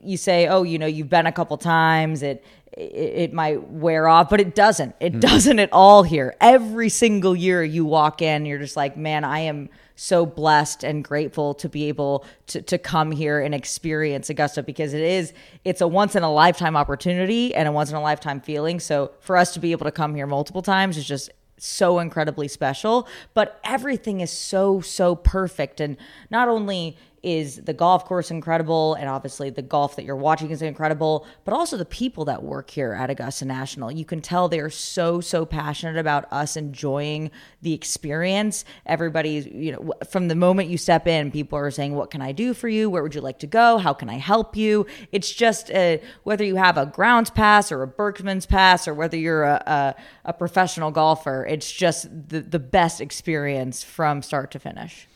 [0.00, 2.92] you say, "Oh, you know, you've been a couple times." It it,
[3.24, 4.94] it might wear off, but it doesn't.
[5.00, 5.20] It mm-hmm.
[5.20, 6.36] doesn't at all here.
[6.40, 11.02] Every single year you walk in, you're just like, man, I am so blessed and
[11.02, 15.32] grateful to be able to, to come here and experience Augusta because it is
[15.64, 18.78] it's a once in a lifetime opportunity and a once in a lifetime feeling.
[18.78, 22.48] So for us to be able to come here multiple times is just so incredibly
[22.48, 23.08] special.
[23.34, 25.96] But everything is so so perfect, and
[26.30, 30.62] not only is the golf course incredible and obviously the golf that you're watching is
[30.62, 33.90] incredible but also the people that work here at augusta national.
[33.90, 37.30] You can tell they're so so passionate about us enjoying
[37.62, 38.64] the experience.
[38.86, 42.32] Everybody's you know from the moment you step in people are saying what can i
[42.32, 42.88] do for you?
[42.88, 43.78] Where would you like to go?
[43.78, 44.86] How can i help you?
[45.12, 49.16] It's just a, whether you have a grounds pass or a Berckmans pass or whether
[49.16, 54.58] you're a, a, a professional golfer it's just the, the best experience from start to
[54.58, 55.08] finish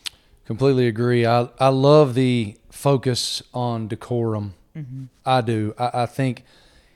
[0.44, 1.24] Completely agree.
[1.24, 4.54] I, I love the focus on decorum.
[4.76, 5.04] Mm-hmm.
[5.24, 5.74] I do.
[5.78, 6.44] I, I think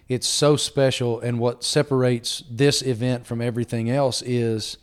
[0.08, 1.20] it's so special.
[1.20, 4.78] And what separates this event from everything else is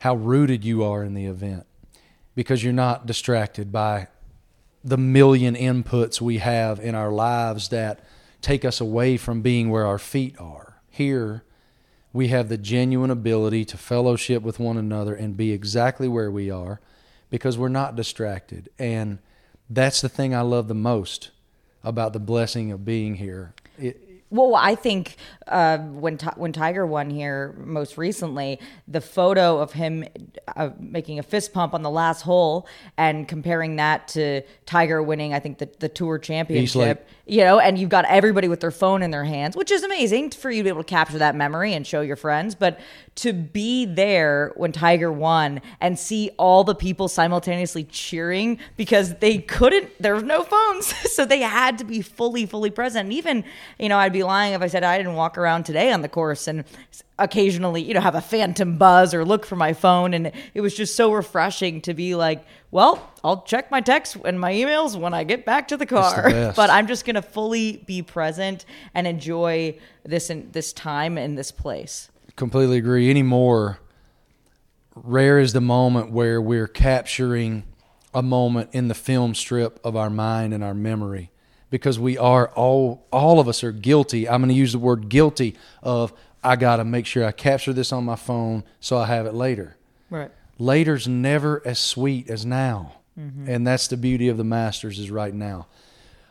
[0.00, 1.66] how rooted you are in the event
[2.34, 4.08] because you're not distracted by
[4.84, 8.00] the million inputs we have in our lives that
[8.40, 10.80] take us away from being where our feet are.
[10.88, 11.42] Here,
[12.12, 16.50] we have the genuine ability to fellowship with one another and be exactly where we
[16.50, 16.80] are
[17.30, 18.68] because we're not distracted.
[18.78, 19.18] And
[19.68, 21.30] that's the thing I love the most
[21.82, 23.54] about the blessing of being here.
[23.78, 28.58] It, Well, I think uh, when when Tiger won here most recently,
[28.88, 30.04] the photo of him
[30.56, 35.32] uh, making a fist pump on the last hole and comparing that to Tiger winning,
[35.32, 37.08] I think the the tour championship.
[37.28, 40.30] You know, and you've got everybody with their phone in their hands, which is amazing
[40.30, 42.54] for you to be able to capture that memory and show your friends.
[42.54, 42.78] But
[43.16, 49.38] to be there when Tiger won and see all the people simultaneously cheering because they
[49.38, 53.06] couldn't, there were no phones, so they had to be fully, fully present.
[53.06, 53.44] And even,
[53.78, 56.08] you know, I'd be lying if I said I didn't walk around today on the
[56.08, 56.64] course and
[57.18, 60.12] occasionally, you know, have a phantom buzz or look for my phone.
[60.12, 64.38] And it was just so refreshing to be like, well, I'll check my texts and
[64.38, 66.30] my emails when I get back to the car.
[66.30, 66.56] best.
[66.56, 71.34] but I'm just going to fully be present and enjoy this in this time in
[71.34, 72.10] this place.
[72.36, 73.08] completely agree.
[73.08, 73.78] Anymore,
[74.94, 77.64] rare is the moment where we're capturing
[78.12, 81.30] a moment in the film strip of our mind and our memory
[81.70, 84.28] because we are all all of us are guilty.
[84.28, 87.72] I'm going to use the word guilty of I got to make sure I capture
[87.72, 89.76] this on my phone so I have it later.
[90.10, 90.30] Right.
[90.58, 92.92] Later's never as sweet as now.
[93.18, 95.68] And that's the beauty of the Masters is right now.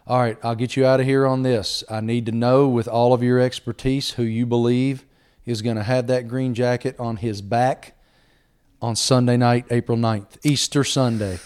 [0.05, 1.83] All right, I'll get you out of here on this.
[1.89, 5.03] I need to know with all of your expertise who you believe
[5.47, 7.95] is going to have that green jacket on his back
[8.83, 11.39] on Sunday night, April 9th, Easter Sunday.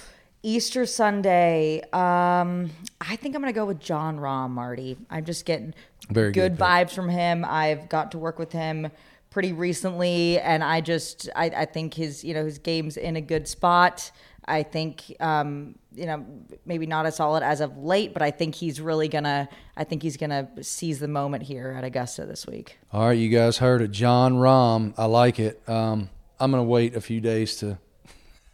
[0.43, 1.81] Easter Sunday.
[1.93, 2.71] Um,
[3.09, 4.97] I think I'm gonna go with Jon Rahm, Marty.
[5.09, 5.73] I'm just getting
[6.09, 6.59] Very good pick.
[6.59, 7.43] vibes from him.
[7.43, 8.91] I've got to work with him
[9.31, 13.21] pretty recently, and I just I, I think his you know his game's in a
[13.21, 14.11] good spot.
[14.45, 16.25] I think um, you know
[16.65, 20.03] maybe not as solid as of late, but I think he's really gonna I think
[20.03, 22.77] he's gonna seize the moment here at Augusta this week.
[22.93, 23.91] All right, you guys heard it.
[23.91, 24.93] Jon Rahm.
[24.97, 25.61] I like it.
[25.67, 27.77] Um, I'm going to wait a few days to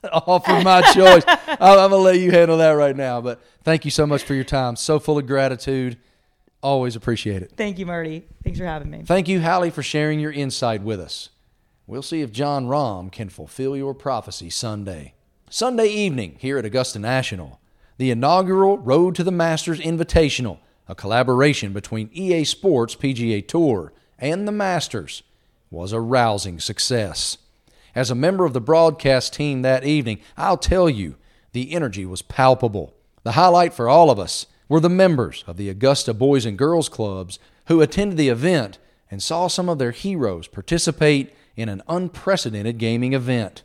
[0.13, 1.23] offer my choice.
[1.27, 3.21] I'm, I'm going to let you handle that right now.
[3.21, 4.75] But thank you so much for your time.
[4.75, 5.97] So full of gratitude.
[6.61, 7.53] Always appreciate it.
[7.55, 8.25] Thank you, Marty.
[8.43, 9.03] Thanks for having me.
[9.05, 11.29] Thank you, Hally, for sharing your insight with us.
[11.87, 15.13] We'll see if Jon Rahm can fulfill your prophecy Sunday.
[15.51, 17.59] Sunday evening here at Augusta National,
[17.97, 24.47] the inaugural Road to the Masters Invitational, a collaboration between EA Sports PGA Tour and
[24.47, 25.21] the Masters,
[25.69, 27.37] was a rousing success.
[27.95, 31.15] As a member of the broadcast team that evening, I'll tell you,
[31.53, 32.93] the energy was palpable.
[33.23, 36.89] The highlight for all of us were the members of the Augusta Boys and Girls
[36.89, 38.77] Clubs who attended the event
[39.09, 43.63] and saw some of their heroes participate in an unprecedented gaming event.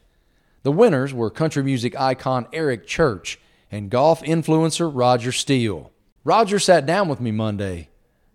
[0.62, 3.40] The winners were country music icon Eric Church
[3.72, 5.90] and golf influencer Roger Steele.
[6.22, 7.88] Roger sat down with me Monday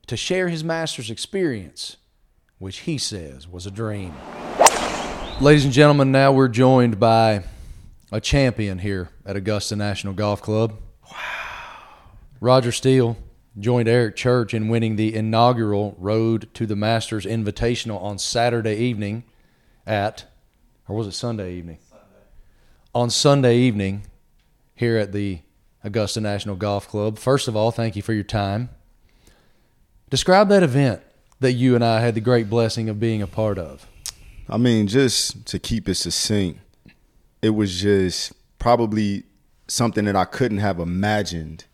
[0.08, 1.98] to share his master's experience,
[2.58, 4.14] which he says was a dream.
[5.42, 7.44] Ladies and gentlemen, now we're joined by
[8.10, 10.80] a champion here at Augusta National Golf Club.
[11.12, 11.18] Wow.
[12.40, 13.18] Roger Steele
[13.60, 19.26] joined Eric Church in winning the inaugural Road to the Masters Invitational on Saturday evening
[19.86, 20.24] at,
[20.88, 21.80] or was it Sunday evening?
[21.90, 22.06] Sunday.
[22.94, 24.04] On Sunday evening
[24.74, 25.40] here at the
[25.84, 27.20] Augusta National Golf Club.
[27.20, 28.70] First of all, thank you for your time.
[30.10, 31.02] Describe that event
[31.42, 33.86] that you and I had the great blessing of being a part of.
[34.48, 36.60] I mean, just to keep it succinct,
[37.42, 39.24] it was just probably
[39.68, 41.66] something that I couldn't have imagined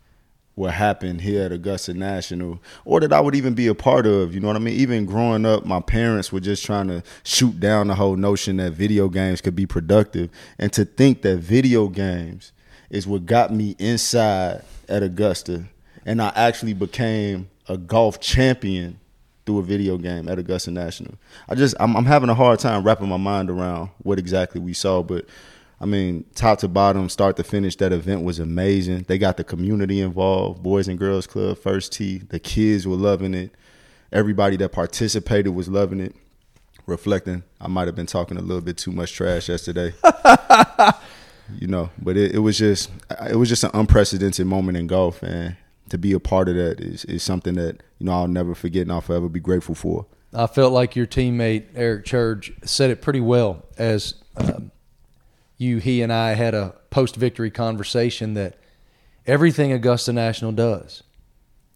[0.54, 4.34] what happened here at Augusta National or that I would even be a part of.
[4.34, 4.74] You know what I mean?
[4.74, 8.72] Even growing up, my parents were just trying to shoot down the whole notion that
[8.72, 10.30] video games could be productive.
[10.58, 12.52] And to think that video games
[12.90, 15.64] is what got me inside at Augusta.
[16.04, 18.98] And I actually became a golf champion
[19.44, 21.14] through a video game at Augusta National.
[21.48, 24.72] I just I'm, I'm having a hard time wrapping my mind around what exactly we
[24.72, 25.26] saw, but
[25.80, 29.06] I mean, top to bottom, start to finish, that event was amazing.
[29.08, 32.18] They got the community involved, Boys and Girls Club, First Tee.
[32.18, 33.50] The kids were loving it.
[34.12, 36.14] Everybody that participated was loving it.
[36.86, 39.92] Reflecting, I might have been talking a little bit too much trash yesterday.
[41.58, 42.90] you know, but it, it was just
[43.28, 45.56] it was just an unprecedented moment in golf, and
[45.90, 48.82] to be a part of that is, is something that you know I'll never forget
[48.82, 50.06] and I'll forever be grateful for.
[50.34, 54.72] I felt like your teammate Eric Church said it pretty well as um,
[55.56, 58.56] you, he, and I had a post-victory conversation that
[59.24, 61.04] everything Augusta National does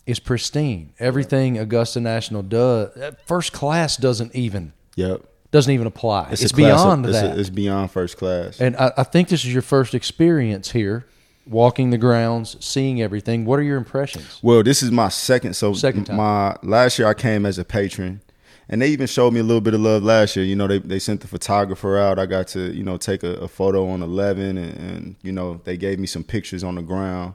[0.04, 0.94] is pristine.
[0.98, 6.30] Everything Augusta National does, uh, first class doesn't even Yep, doesn't even apply.
[6.32, 7.38] It's, a class beyond of- it's a- that.
[7.38, 8.60] it's beyond first class.
[8.60, 11.06] and I, I think this is your first experience here,
[11.46, 13.44] walking the grounds, seeing everything.
[13.44, 14.38] What are your impressions?
[14.42, 15.54] Well, this is my second.
[15.54, 16.16] So Second time.
[16.16, 18.20] my last year I came as a patron,
[18.68, 20.44] and they even showed me a little bit of love last year.
[20.44, 22.18] You know, they they sent the photographer out.
[22.18, 25.60] I got to you know take a, a photo on eleven, and, and you know
[25.64, 27.34] they gave me some pictures on the ground.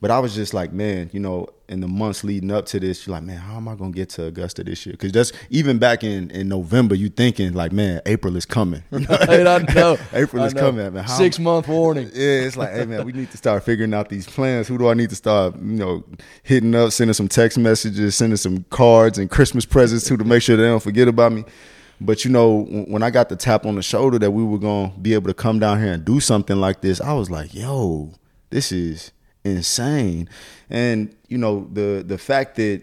[0.00, 3.06] But I was just like, man, you know, in the months leading up to this,
[3.06, 4.92] you're like, man, how am I gonna get to Augusta this year?
[4.92, 8.82] Because that's even back in in November, you thinking like, man, April is coming.
[8.92, 10.60] I know April I is know.
[10.60, 11.04] coming, man.
[11.04, 12.10] How- Six month warning.
[12.12, 14.68] yeah, it's like, hey man, we need to start figuring out these plans.
[14.68, 16.04] Who do I need to start, you know,
[16.42, 20.42] hitting up, sending some text messages, sending some cards and Christmas presents to to make
[20.42, 21.44] sure they don't forget about me.
[22.00, 24.92] But you know, when I got the tap on the shoulder that we were gonna
[25.00, 28.12] be able to come down here and do something like this, I was like, yo,
[28.50, 29.12] this is
[29.44, 30.28] insane.
[30.70, 32.82] And you know, the the fact that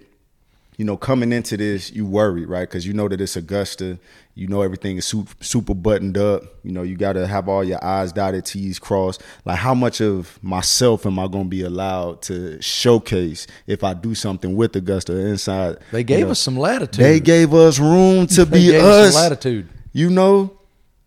[0.81, 2.67] you know, coming into this, you worry, right?
[2.67, 3.99] Because you know that it's Augusta.
[4.33, 6.41] You know everything is super, super buttoned up.
[6.63, 9.21] You know you got to have all your I's dotted, T's crossed.
[9.45, 13.93] Like how much of myself am I going to be allowed to showcase if I
[13.93, 15.77] do something with Augusta inside?
[15.91, 17.05] They gave you know, us some latitude.
[17.05, 19.69] They gave us room to be us latitude.
[19.93, 20.57] You know,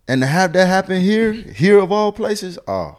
[0.07, 2.97] and to have that happen here, here of all places, oh,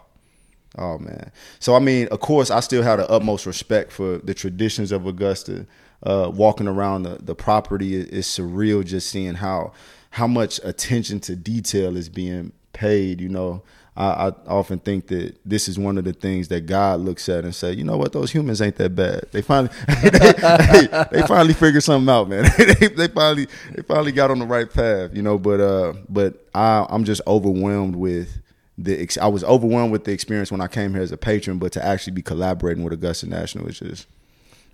[0.76, 1.30] oh man.
[1.58, 5.06] So I mean, of course, I still have the utmost respect for the traditions of
[5.06, 5.66] Augusta.
[6.02, 8.84] Uh, walking around the, the property is, surreal.
[8.84, 9.72] Just seeing how
[10.10, 13.20] how much attention to detail is being paid.
[13.20, 13.62] You know,
[13.96, 17.44] I, I often think that this is one of the things that God looks at
[17.44, 19.24] and say, you know what, those humans ain't that bad.
[19.32, 19.70] They finally
[20.02, 22.44] they, they, they finally figured something out, man.
[22.58, 25.12] they, they finally they finally got on the right path.
[25.14, 28.38] You know, but uh, but I I'm just overwhelmed with
[28.78, 31.58] the ex- I was overwhelmed with the experience when I came here as a patron,
[31.58, 34.06] but to actually be collaborating with Augusta National is just,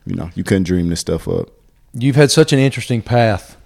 [0.07, 1.51] you know, you couldn't dream this stuff up.
[1.95, 3.57] You've had such an interesting path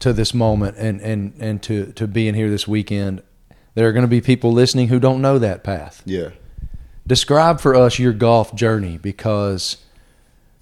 [0.00, 3.22] to this moment and, and, and to, to being here this weekend.
[3.74, 6.02] There are going to be people listening who don't know that path.
[6.04, 6.30] Yeah.
[7.06, 9.76] Describe for us your golf journey because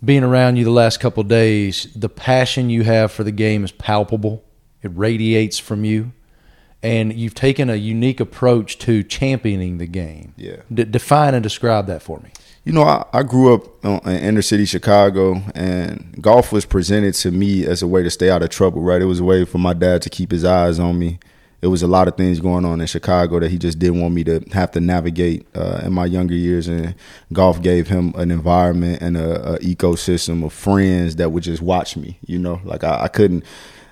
[0.05, 3.65] being around you the last couple of days, the passion you have for the game
[3.65, 4.45] is palpable.
[4.83, 6.13] It radiates from you.
[6.83, 10.33] And you've taken a unique approach to championing the game.
[10.37, 10.59] Yeah.
[10.73, 12.31] D- define and describe that for me.
[12.65, 17.31] You know, I, I grew up in inner city Chicago, and golf was presented to
[17.31, 18.83] me as a way to stay out of trouble.
[18.83, 21.19] Right, it was a way for my dad to keep his eyes on me.
[21.63, 24.15] It was a lot of things going on in Chicago that he just didn't want
[24.15, 26.95] me to have to navigate uh, in my younger years, and
[27.33, 31.97] golf gave him an environment and a, a ecosystem of friends that would just watch
[31.97, 32.19] me.
[32.27, 33.45] You know, like I, I couldn't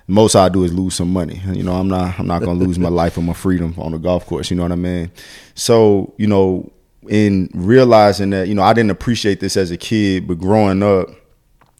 [0.07, 1.41] most I do is lose some money.
[1.51, 3.99] You know, I'm not I'm not gonna lose my life or my freedom on the
[3.99, 4.49] golf course.
[4.49, 5.11] You know what I mean?
[5.53, 6.71] So you know,
[7.09, 11.09] in realizing that you know I didn't appreciate this as a kid, but growing up,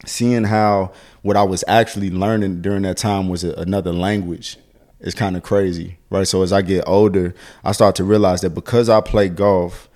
[0.06, 4.58] seeing how what I was actually learning during that time was a, another language
[5.00, 6.28] is kind of crazy, right?
[6.28, 9.90] So as I get older, I start to realize that because I play golf.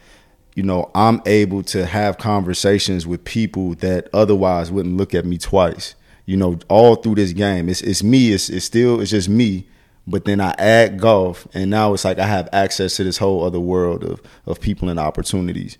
[0.53, 5.37] You know, I'm able to have conversations with people that otherwise wouldn't look at me
[5.37, 5.95] twice
[6.31, 7.67] you know, all through this game.
[7.67, 8.31] It's it's me.
[8.31, 9.67] It's it's still it's just me.
[10.07, 13.43] But then I add golf, and now it's like I have access to this whole
[13.43, 15.77] other world of of people and opportunities.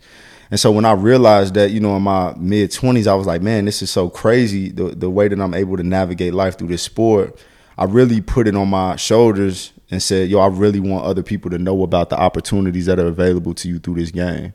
[0.51, 3.41] And so when I realized that, you know, in my mid twenties, I was like,
[3.41, 6.67] man, this is so crazy the the way that I'm able to navigate life through
[6.67, 7.39] this sport.
[7.77, 11.49] I really put it on my shoulders and said, yo, I really want other people
[11.51, 14.53] to know about the opportunities that are available to you through this game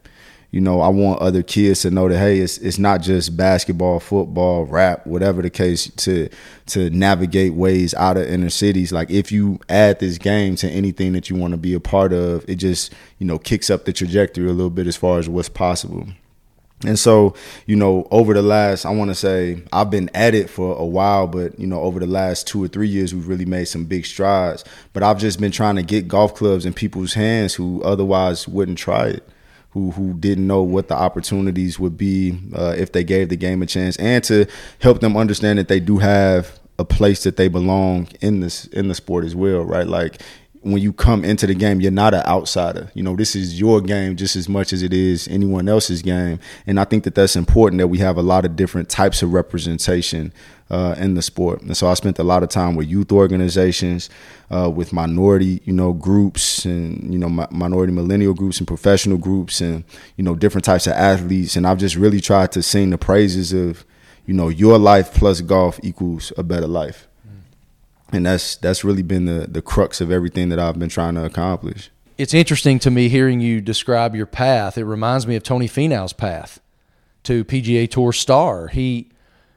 [0.56, 4.00] you know, I want other kids to know that hey, it's it's not just basketball,
[4.00, 6.30] football, rap, whatever the case to
[6.68, 8.90] to navigate ways out of inner cities.
[8.90, 12.14] Like if you add this game to anything that you want to be a part
[12.14, 15.28] of, it just, you know, kicks up the trajectory a little bit as far as
[15.28, 16.08] what's possible.
[16.86, 17.34] And so,
[17.66, 20.86] you know, over the last, I want to say, I've been at it for a
[20.86, 23.84] while, but, you know, over the last two or three years, we've really made some
[23.84, 24.64] big strides.
[24.94, 28.78] But I've just been trying to get golf clubs in people's hands who otherwise wouldn't
[28.78, 29.28] try it
[29.76, 33.60] who who didn't know what the opportunities would be uh, if they gave the game
[33.60, 34.46] a chance, and to
[34.80, 38.88] help them understand that they do have a place that they belong in this in
[38.88, 39.86] the sport as well, right?
[39.86, 40.22] Like
[40.72, 42.90] when you come into the game, you're not an outsider.
[42.94, 46.40] You know, this is your game just as much as it is anyone else's game.
[46.66, 49.32] And I think that that's important that we have a lot of different types of
[49.32, 50.32] representation
[50.68, 51.62] uh, in the sport.
[51.62, 54.10] And so I spent a lot of time with youth organizations,
[54.50, 59.18] uh, with minority, you know, groups and, you know, mi- minority millennial groups and professional
[59.18, 59.84] groups and,
[60.16, 61.54] you know, different types of athletes.
[61.54, 63.84] And I've just really tried to sing the praises of,
[64.26, 67.06] you know, your life plus golf equals a better life
[68.12, 71.24] and that's that's really been the the crux of everything that I've been trying to
[71.24, 71.90] accomplish.
[72.18, 74.78] It's interesting to me hearing you describe your path.
[74.78, 76.60] It reminds me of Tony Finau's path
[77.24, 78.68] to PGA Tour star.
[78.68, 79.10] He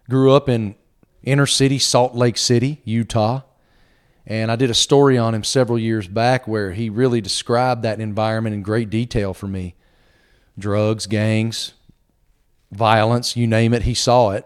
[0.10, 0.76] grew up in
[1.24, 3.42] inner city Salt Lake City, Utah.
[4.26, 8.00] And I did a story on him several years back where he really described that
[8.00, 9.76] environment in great detail for me.
[10.58, 11.74] Drugs, gangs,
[12.72, 14.46] violence, you name it, he saw it.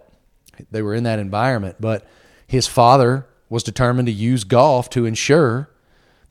[0.71, 1.77] They were in that environment.
[1.79, 2.07] But
[2.47, 5.69] his father was determined to use golf to ensure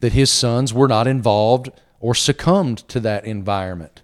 [0.01, 1.71] that his sons were not involved
[2.01, 4.03] or succumbed to that environment.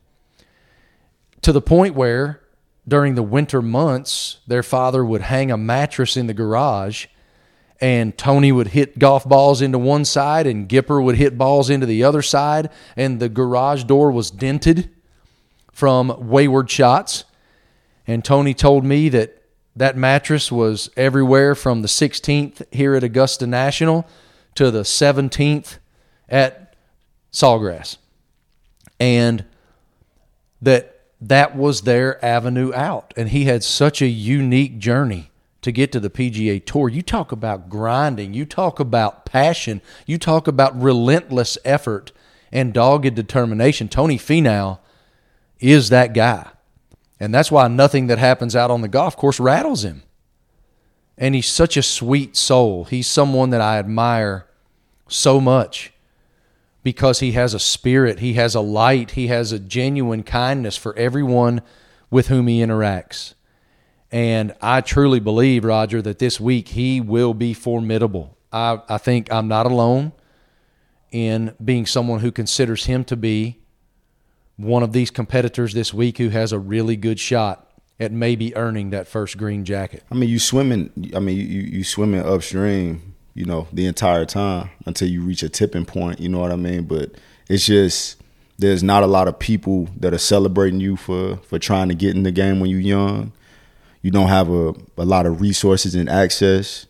[1.42, 2.40] To the point where
[2.86, 7.06] during the winter months, their father would hang a mattress in the garage
[7.80, 11.86] and Tony would hit golf balls into one side and Gipper would hit balls into
[11.86, 14.90] the other side and the garage door was dented
[15.72, 17.24] from wayward shots.
[18.06, 19.37] And Tony told me that
[19.78, 24.06] that mattress was everywhere from the 16th here at Augusta National
[24.54, 25.78] to the 17th
[26.28, 26.74] at
[27.32, 27.96] Sawgrass.
[29.00, 29.44] And
[30.60, 33.12] that that was their avenue out.
[33.16, 35.30] And he had such a unique journey
[35.62, 36.88] to get to the PGA Tour.
[36.88, 42.12] You talk about grinding, you talk about passion, you talk about relentless effort
[42.52, 43.88] and dogged determination.
[43.88, 44.78] Tony Finau
[45.58, 46.48] is that guy.
[47.20, 50.02] And that's why nothing that happens out on the golf course rattles him.
[51.16, 52.84] And he's such a sweet soul.
[52.84, 54.46] He's someone that I admire
[55.08, 55.92] so much
[56.82, 60.96] because he has a spirit, he has a light, he has a genuine kindness for
[60.96, 61.60] everyone
[62.10, 63.34] with whom he interacts.
[64.10, 68.36] And I truly believe, Roger, that this week he will be formidable.
[68.52, 70.12] I, I think I'm not alone
[71.10, 73.58] in being someone who considers him to be
[74.58, 77.64] one of these competitors this week who has a really good shot
[77.98, 80.02] at maybe earning that first green jacket.
[80.10, 80.90] I mean, you swimming.
[81.16, 83.14] I mean, you you swimming upstream.
[83.34, 86.20] You know, the entire time until you reach a tipping point.
[86.20, 86.84] You know what I mean?
[86.84, 87.12] But
[87.48, 88.20] it's just
[88.58, 92.16] there's not a lot of people that are celebrating you for for trying to get
[92.16, 93.32] in the game when you're young.
[94.02, 96.86] You don't have a, a lot of resources and access.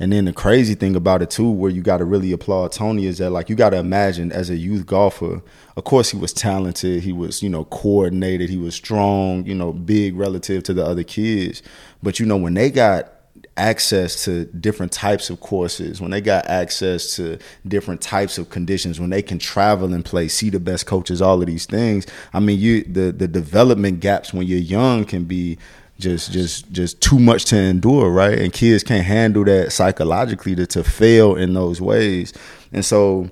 [0.00, 3.06] And then the crazy thing about it too, where you got to really applaud Tony,
[3.06, 5.42] is that like you got to imagine as a youth golfer.
[5.76, 7.02] Of course, he was talented.
[7.02, 8.48] He was you know coordinated.
[8.48, 9.44] He was strong.
[9.46, 11.62] You know, big relative to the other kids.
[12.02, 13.12] But you know when they got
[13.56, 19.00] access to different types of courses, when they got access to different types of conditions,
[19.00, 22.06] when they can travel and play, see the best coaches, all of these things.
[22.32, 25.58] I mean, you the the development gaps when you're young can be
[25.98, 28.38] just just just too much to endure, right?
[28.38, 32.32] And kids can't handle that psychologically to, to fail in those ways.
[32.72, 33.28] And so,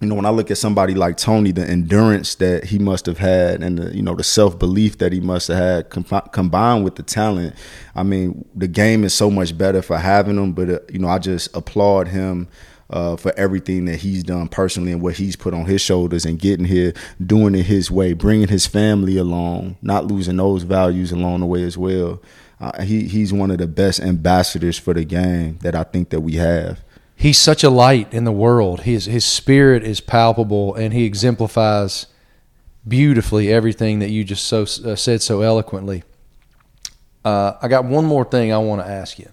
[0.00, 3.18] you know, when I look at somebody like Tony, the endurance that he must have
[3.18, 6.84] had, and the you know the self belief that he must have had, com- combined
[6.84, 7.54] with the talent,
[7.94, 10.52] I mean, the game is so much better for having him.
[10.52, 12.48] But uh, you know, I just applaud him
[12.90, 16.38] uh, for everything that he's done personally and what he's put on his shoulders and
[16.38, 16.92] getting here,
[17.24, 21.62] doing it his way, bringing his family along, not losing those values along the way
[21.62, 22.20] as well.
[22.60, 26.20] Uh, he he's one of the best ambassadors for the game that I think that
[26.20, 26.80] we have.
[27.16, 28.80] He's such a light in the world.
[28.82, 32.06] His his spirit is palpable, and he exemplifies
[32.86, 36.02] beautifully everything that you just so uh, said so eloquently.
[37.24, 39.28] Uh, I got one more thing I want to ask you.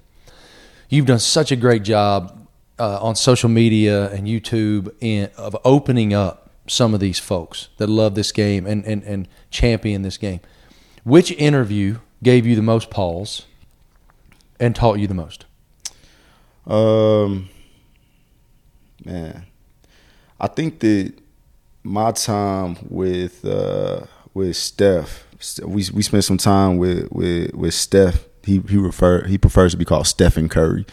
[0.90, 2.37] You've done such a great job
[2.80, 7.88] uh, on social media and YouTube in, of opening up some of these folks that
[7.88, 10.40] love this game and, and, and champion this game.
[11.04, 13.46] Which interview gave you the most pause
[14.60, 15.46] and taught you the most?
[16.66, 17.50] Um,
[19.06, 19.46] man,
[20.40, 21.14] I think that
[21.84, 24.02] my time with uh,
[24.34, 25.26] with Steph,
[25.64, 28.26] we we spent some time with with with Steph.
[28.44, 30.86] He he refer he prefers to be called Stephen Curry.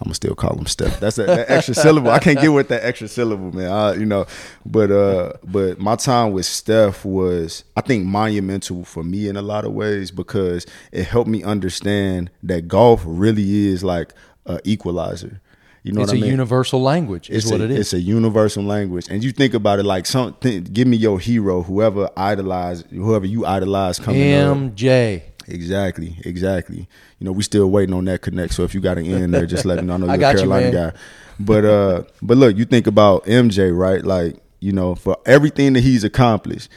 [0.00, 0.98] I'm gonna still call him Steph.
[0.98, 2.10] That's that, that extra syllable.
[2.10, 3.70] I can't get with that extra syllable, man.
[3.70, 4.24] I, you know,
[4.64, 9.42] but uh, but my time with Steph was, I think, monumental for me in a
[9.42, 14.14] lot of ways because it helped me understand that golf really is like
[14.46, 15.42] a equalizer.
[15.82, 16.30] You know it's what a I mean?
[16.30, 17.78] universal language, is it's what a, it is.
[17.78, 20.64] It's a universal language, and you think about it like something.
[20.64, 24.56] Give me your hero, whoever idolize, whoever you idolize coming up.
[24.56, 25.22] MJ.
[25.50, 26.88] Exactly, exactly.
[27.18, 28.54] You know, we still waiting on that connect.
[28.54, 29.94] So if you got an in there, just let me know.
[29.94, 30.90] I know you're I a got you, Carolina man.
[30.92, 30.98] guy.
[31.38, 34.04] But uh but look, you think about MJ, right?
[34.04, 36.68] Like, you know, for everything that he's accomplished,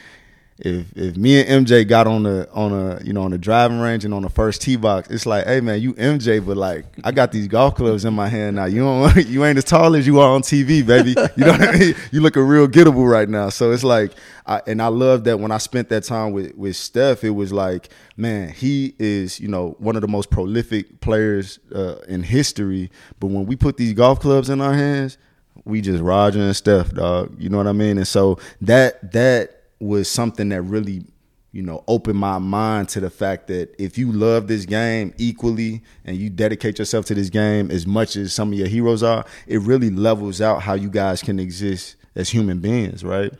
[0.58, 3.80] if if me and MJ got on the on a you know on the driving
[3.80, 6.84] range and on the first tee box, it's like, hey man, you MJ, but like
[7.02, 8.66] I got these golf clubs in my hand now.
[8.66, 11.10] You don't you ain't as tall as you are on TV, baby.
[11.36, 11.94] You know what I mean?
[12.12, 13.48] You looking real gettable right now.
[13.48, 14.12] So it's like,
[14.46, 17.52] I, and I love that when I spent that time with with Steph, it was
[17.52, 22.90] like, man, he is you know one of the most prolific players uh, in history.
[23.18, 25.18] But when we put these golf clubs in our hands,
[25.64, 27.34] we just Roger and Steph, dog.
[27.40, 27.98] You know what I mean?
[27.98, 31.04] And so that that was something that really,
[31.52, 35.82] you know, opened my mind to the fact that if you love this game equally
[36.04, 39.24] and you dedicate yourself to this game as much as some of your heroes are,
[39.46, 43.32] it really levels out how you guys can exist as human beings, right?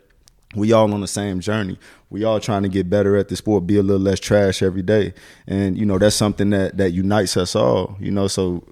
[0.54, 1.78] We all on the same journey.
[2.10, 4.82] We all trying to get better at the sport, be a little less trash every
[4.82, 5.14] day.
[5.46, 8.64] And, you know, that's something that that unites us all, you know, so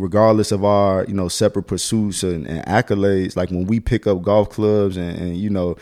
[0.00, 4.22] regardless of our you know separate pursuits and, and accolades like when we pick up
[4.22, 5.76] golf clubs and, and, you know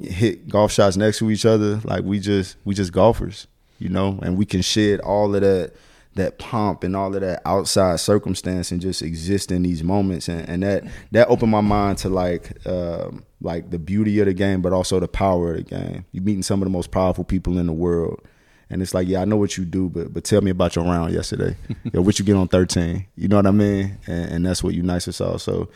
[0.00, 3.46] hit golf shots next to each other like we just we just golfers
[3.82, 4.18] you know?
[4.22, 5.72] And we can shed all of that
[6.14, 10.28] that pomp and all of that outside circumstance and just exist in these moments.
[10.28, 14.34] And, and that that opened my mind to like um, like the beauty of the
[14.34, 16.04] game but also the power of the game.
[16.12, 18.20] You're meeting some of the most powerful people in the world
[18.72, 20.84] and it's like, yeah, I know what you do, but but tell me about your
[20.86, 21.56] round yesterday.
[21.92, 23.06] Yo, what you get on thirteen?
[23.16, 23.98] You know what I mean?
[24.06, 25.38] And, and that's what unites us all.
[25.38, 25.68] So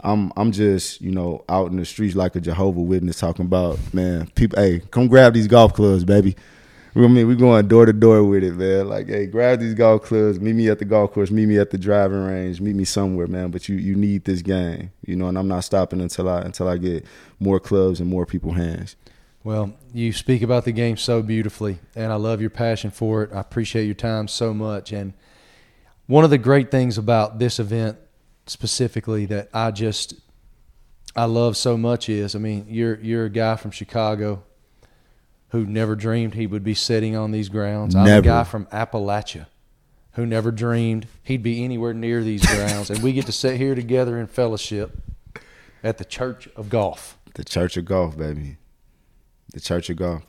[0.00, 3.78] I'm I'm just you know out in the streets like a Jehovah Witness talking about
[3.94, 4.62] man, people.
[4.62, 6.36] Hey, come grab these golf clubs, baby.
[6.94, 8.86] I mean, we going door to door with it, man.
[8.86, 11.70] Like, hey, grab these golf clubs, meet me at the golf course, meet me at
[11.70, 13.50] the driving range, meet me somewhere, man.
[13.50, 15.28] But you you need this game, you know.
[15.28, 17.06] And I'm not stopping until I until I get
[17.40, 18.94] more clubs and more people hands.
[19.44, 23.32] Well, you speak about the game so beautifully, and I love your passion for it.
[23.32, 24.92] I appreciate your time so much.
[24.92, 25.14] And
[26.06, 27.98] one of the great things about this event
[28.46, 30.14] specifically that I just
[31.14, 34.44] I love so much is, I mean, you're you're a guy from Chicago
[35.48, 37.94] who never dreamed he would be sitting on these grounds.
[37.94, 39.46] I'm a guy from Appalachia
[40.12, 43.74] who never dreamed he'd be anywhere near these grounds, and we get to sit here
[43.74, 45.02] together in fellowship
[45.82, 47.18] at the Church of Golf.
[47.34, 48.58] The Church of Golf, baby.
[49.52, 50.22] The Church of Golf.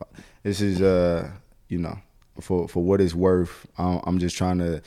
[0.44, 1.30] This is, uh,
[1.70, 1.98] you know,
[2.42, 3.66] for for what it's worth.
[3.78, 4.82] I'm I'm just trying to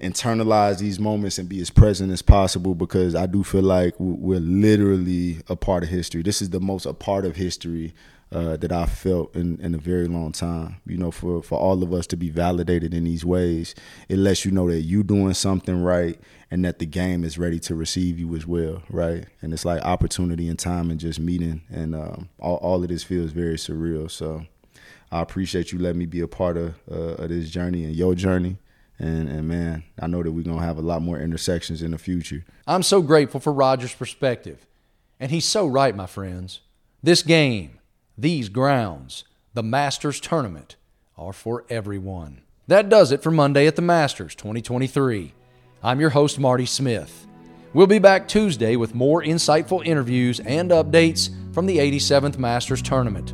[0.00, 4.40] internalize these moments and be as present as possible because I do feel like we're
[4.40, 6.22] literally a part of history.
[6.22, 7.92] This is the most a part of history
[8.32, 10.76] uh, that I felt in, in a very long time.
[10.86, 13.74] You know, for for all of us to be validated in these ways,
[14.08, 16.18] it lets you know that you doing something right
[16.50, 19.26] and that the game is ready to receive you as well, right?
[19.42, 23.02] And it's like opportunity and time and just meeting, and um, all all of this
[23.02, 24.10] feels very surreal.
[24.10, 24.46] So.
[25.12, 28.14] I appreciate you letting me be a part of, uh, of this journey and your
[28.14, 28.58] journey.
[28.96, 31.90] And, and man, I know that we're going to have a lot more intersections in
[31.90, 32.44] the future.
[32.64, 34.66] I'm so grateful for Roger's perspective.
[35.18, 36.60] And he's so right, my friends.
[37.02, 37.79] This game,
[38.20, 40.76] these grounds, the Masters tournament
[41.16, 42.42] are for everyone.
[42.66, 45.32] That does it for Monday at the Masters 2023.
[45.82, 47.26] I'm your host, Marty Smith.
[47.72, 53.32] We'll be back Tuesday with more insightful interviews and updates from the 87th Masters tournament.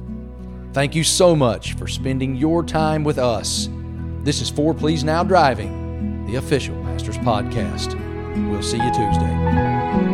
[0.72, 3.68] Thank you so much for spending your time with us.
[4.20, 7.95] This is Fore Please Now Driving, the official Masters podcast.
[8.51, 10.05] We'll see you Tuesday.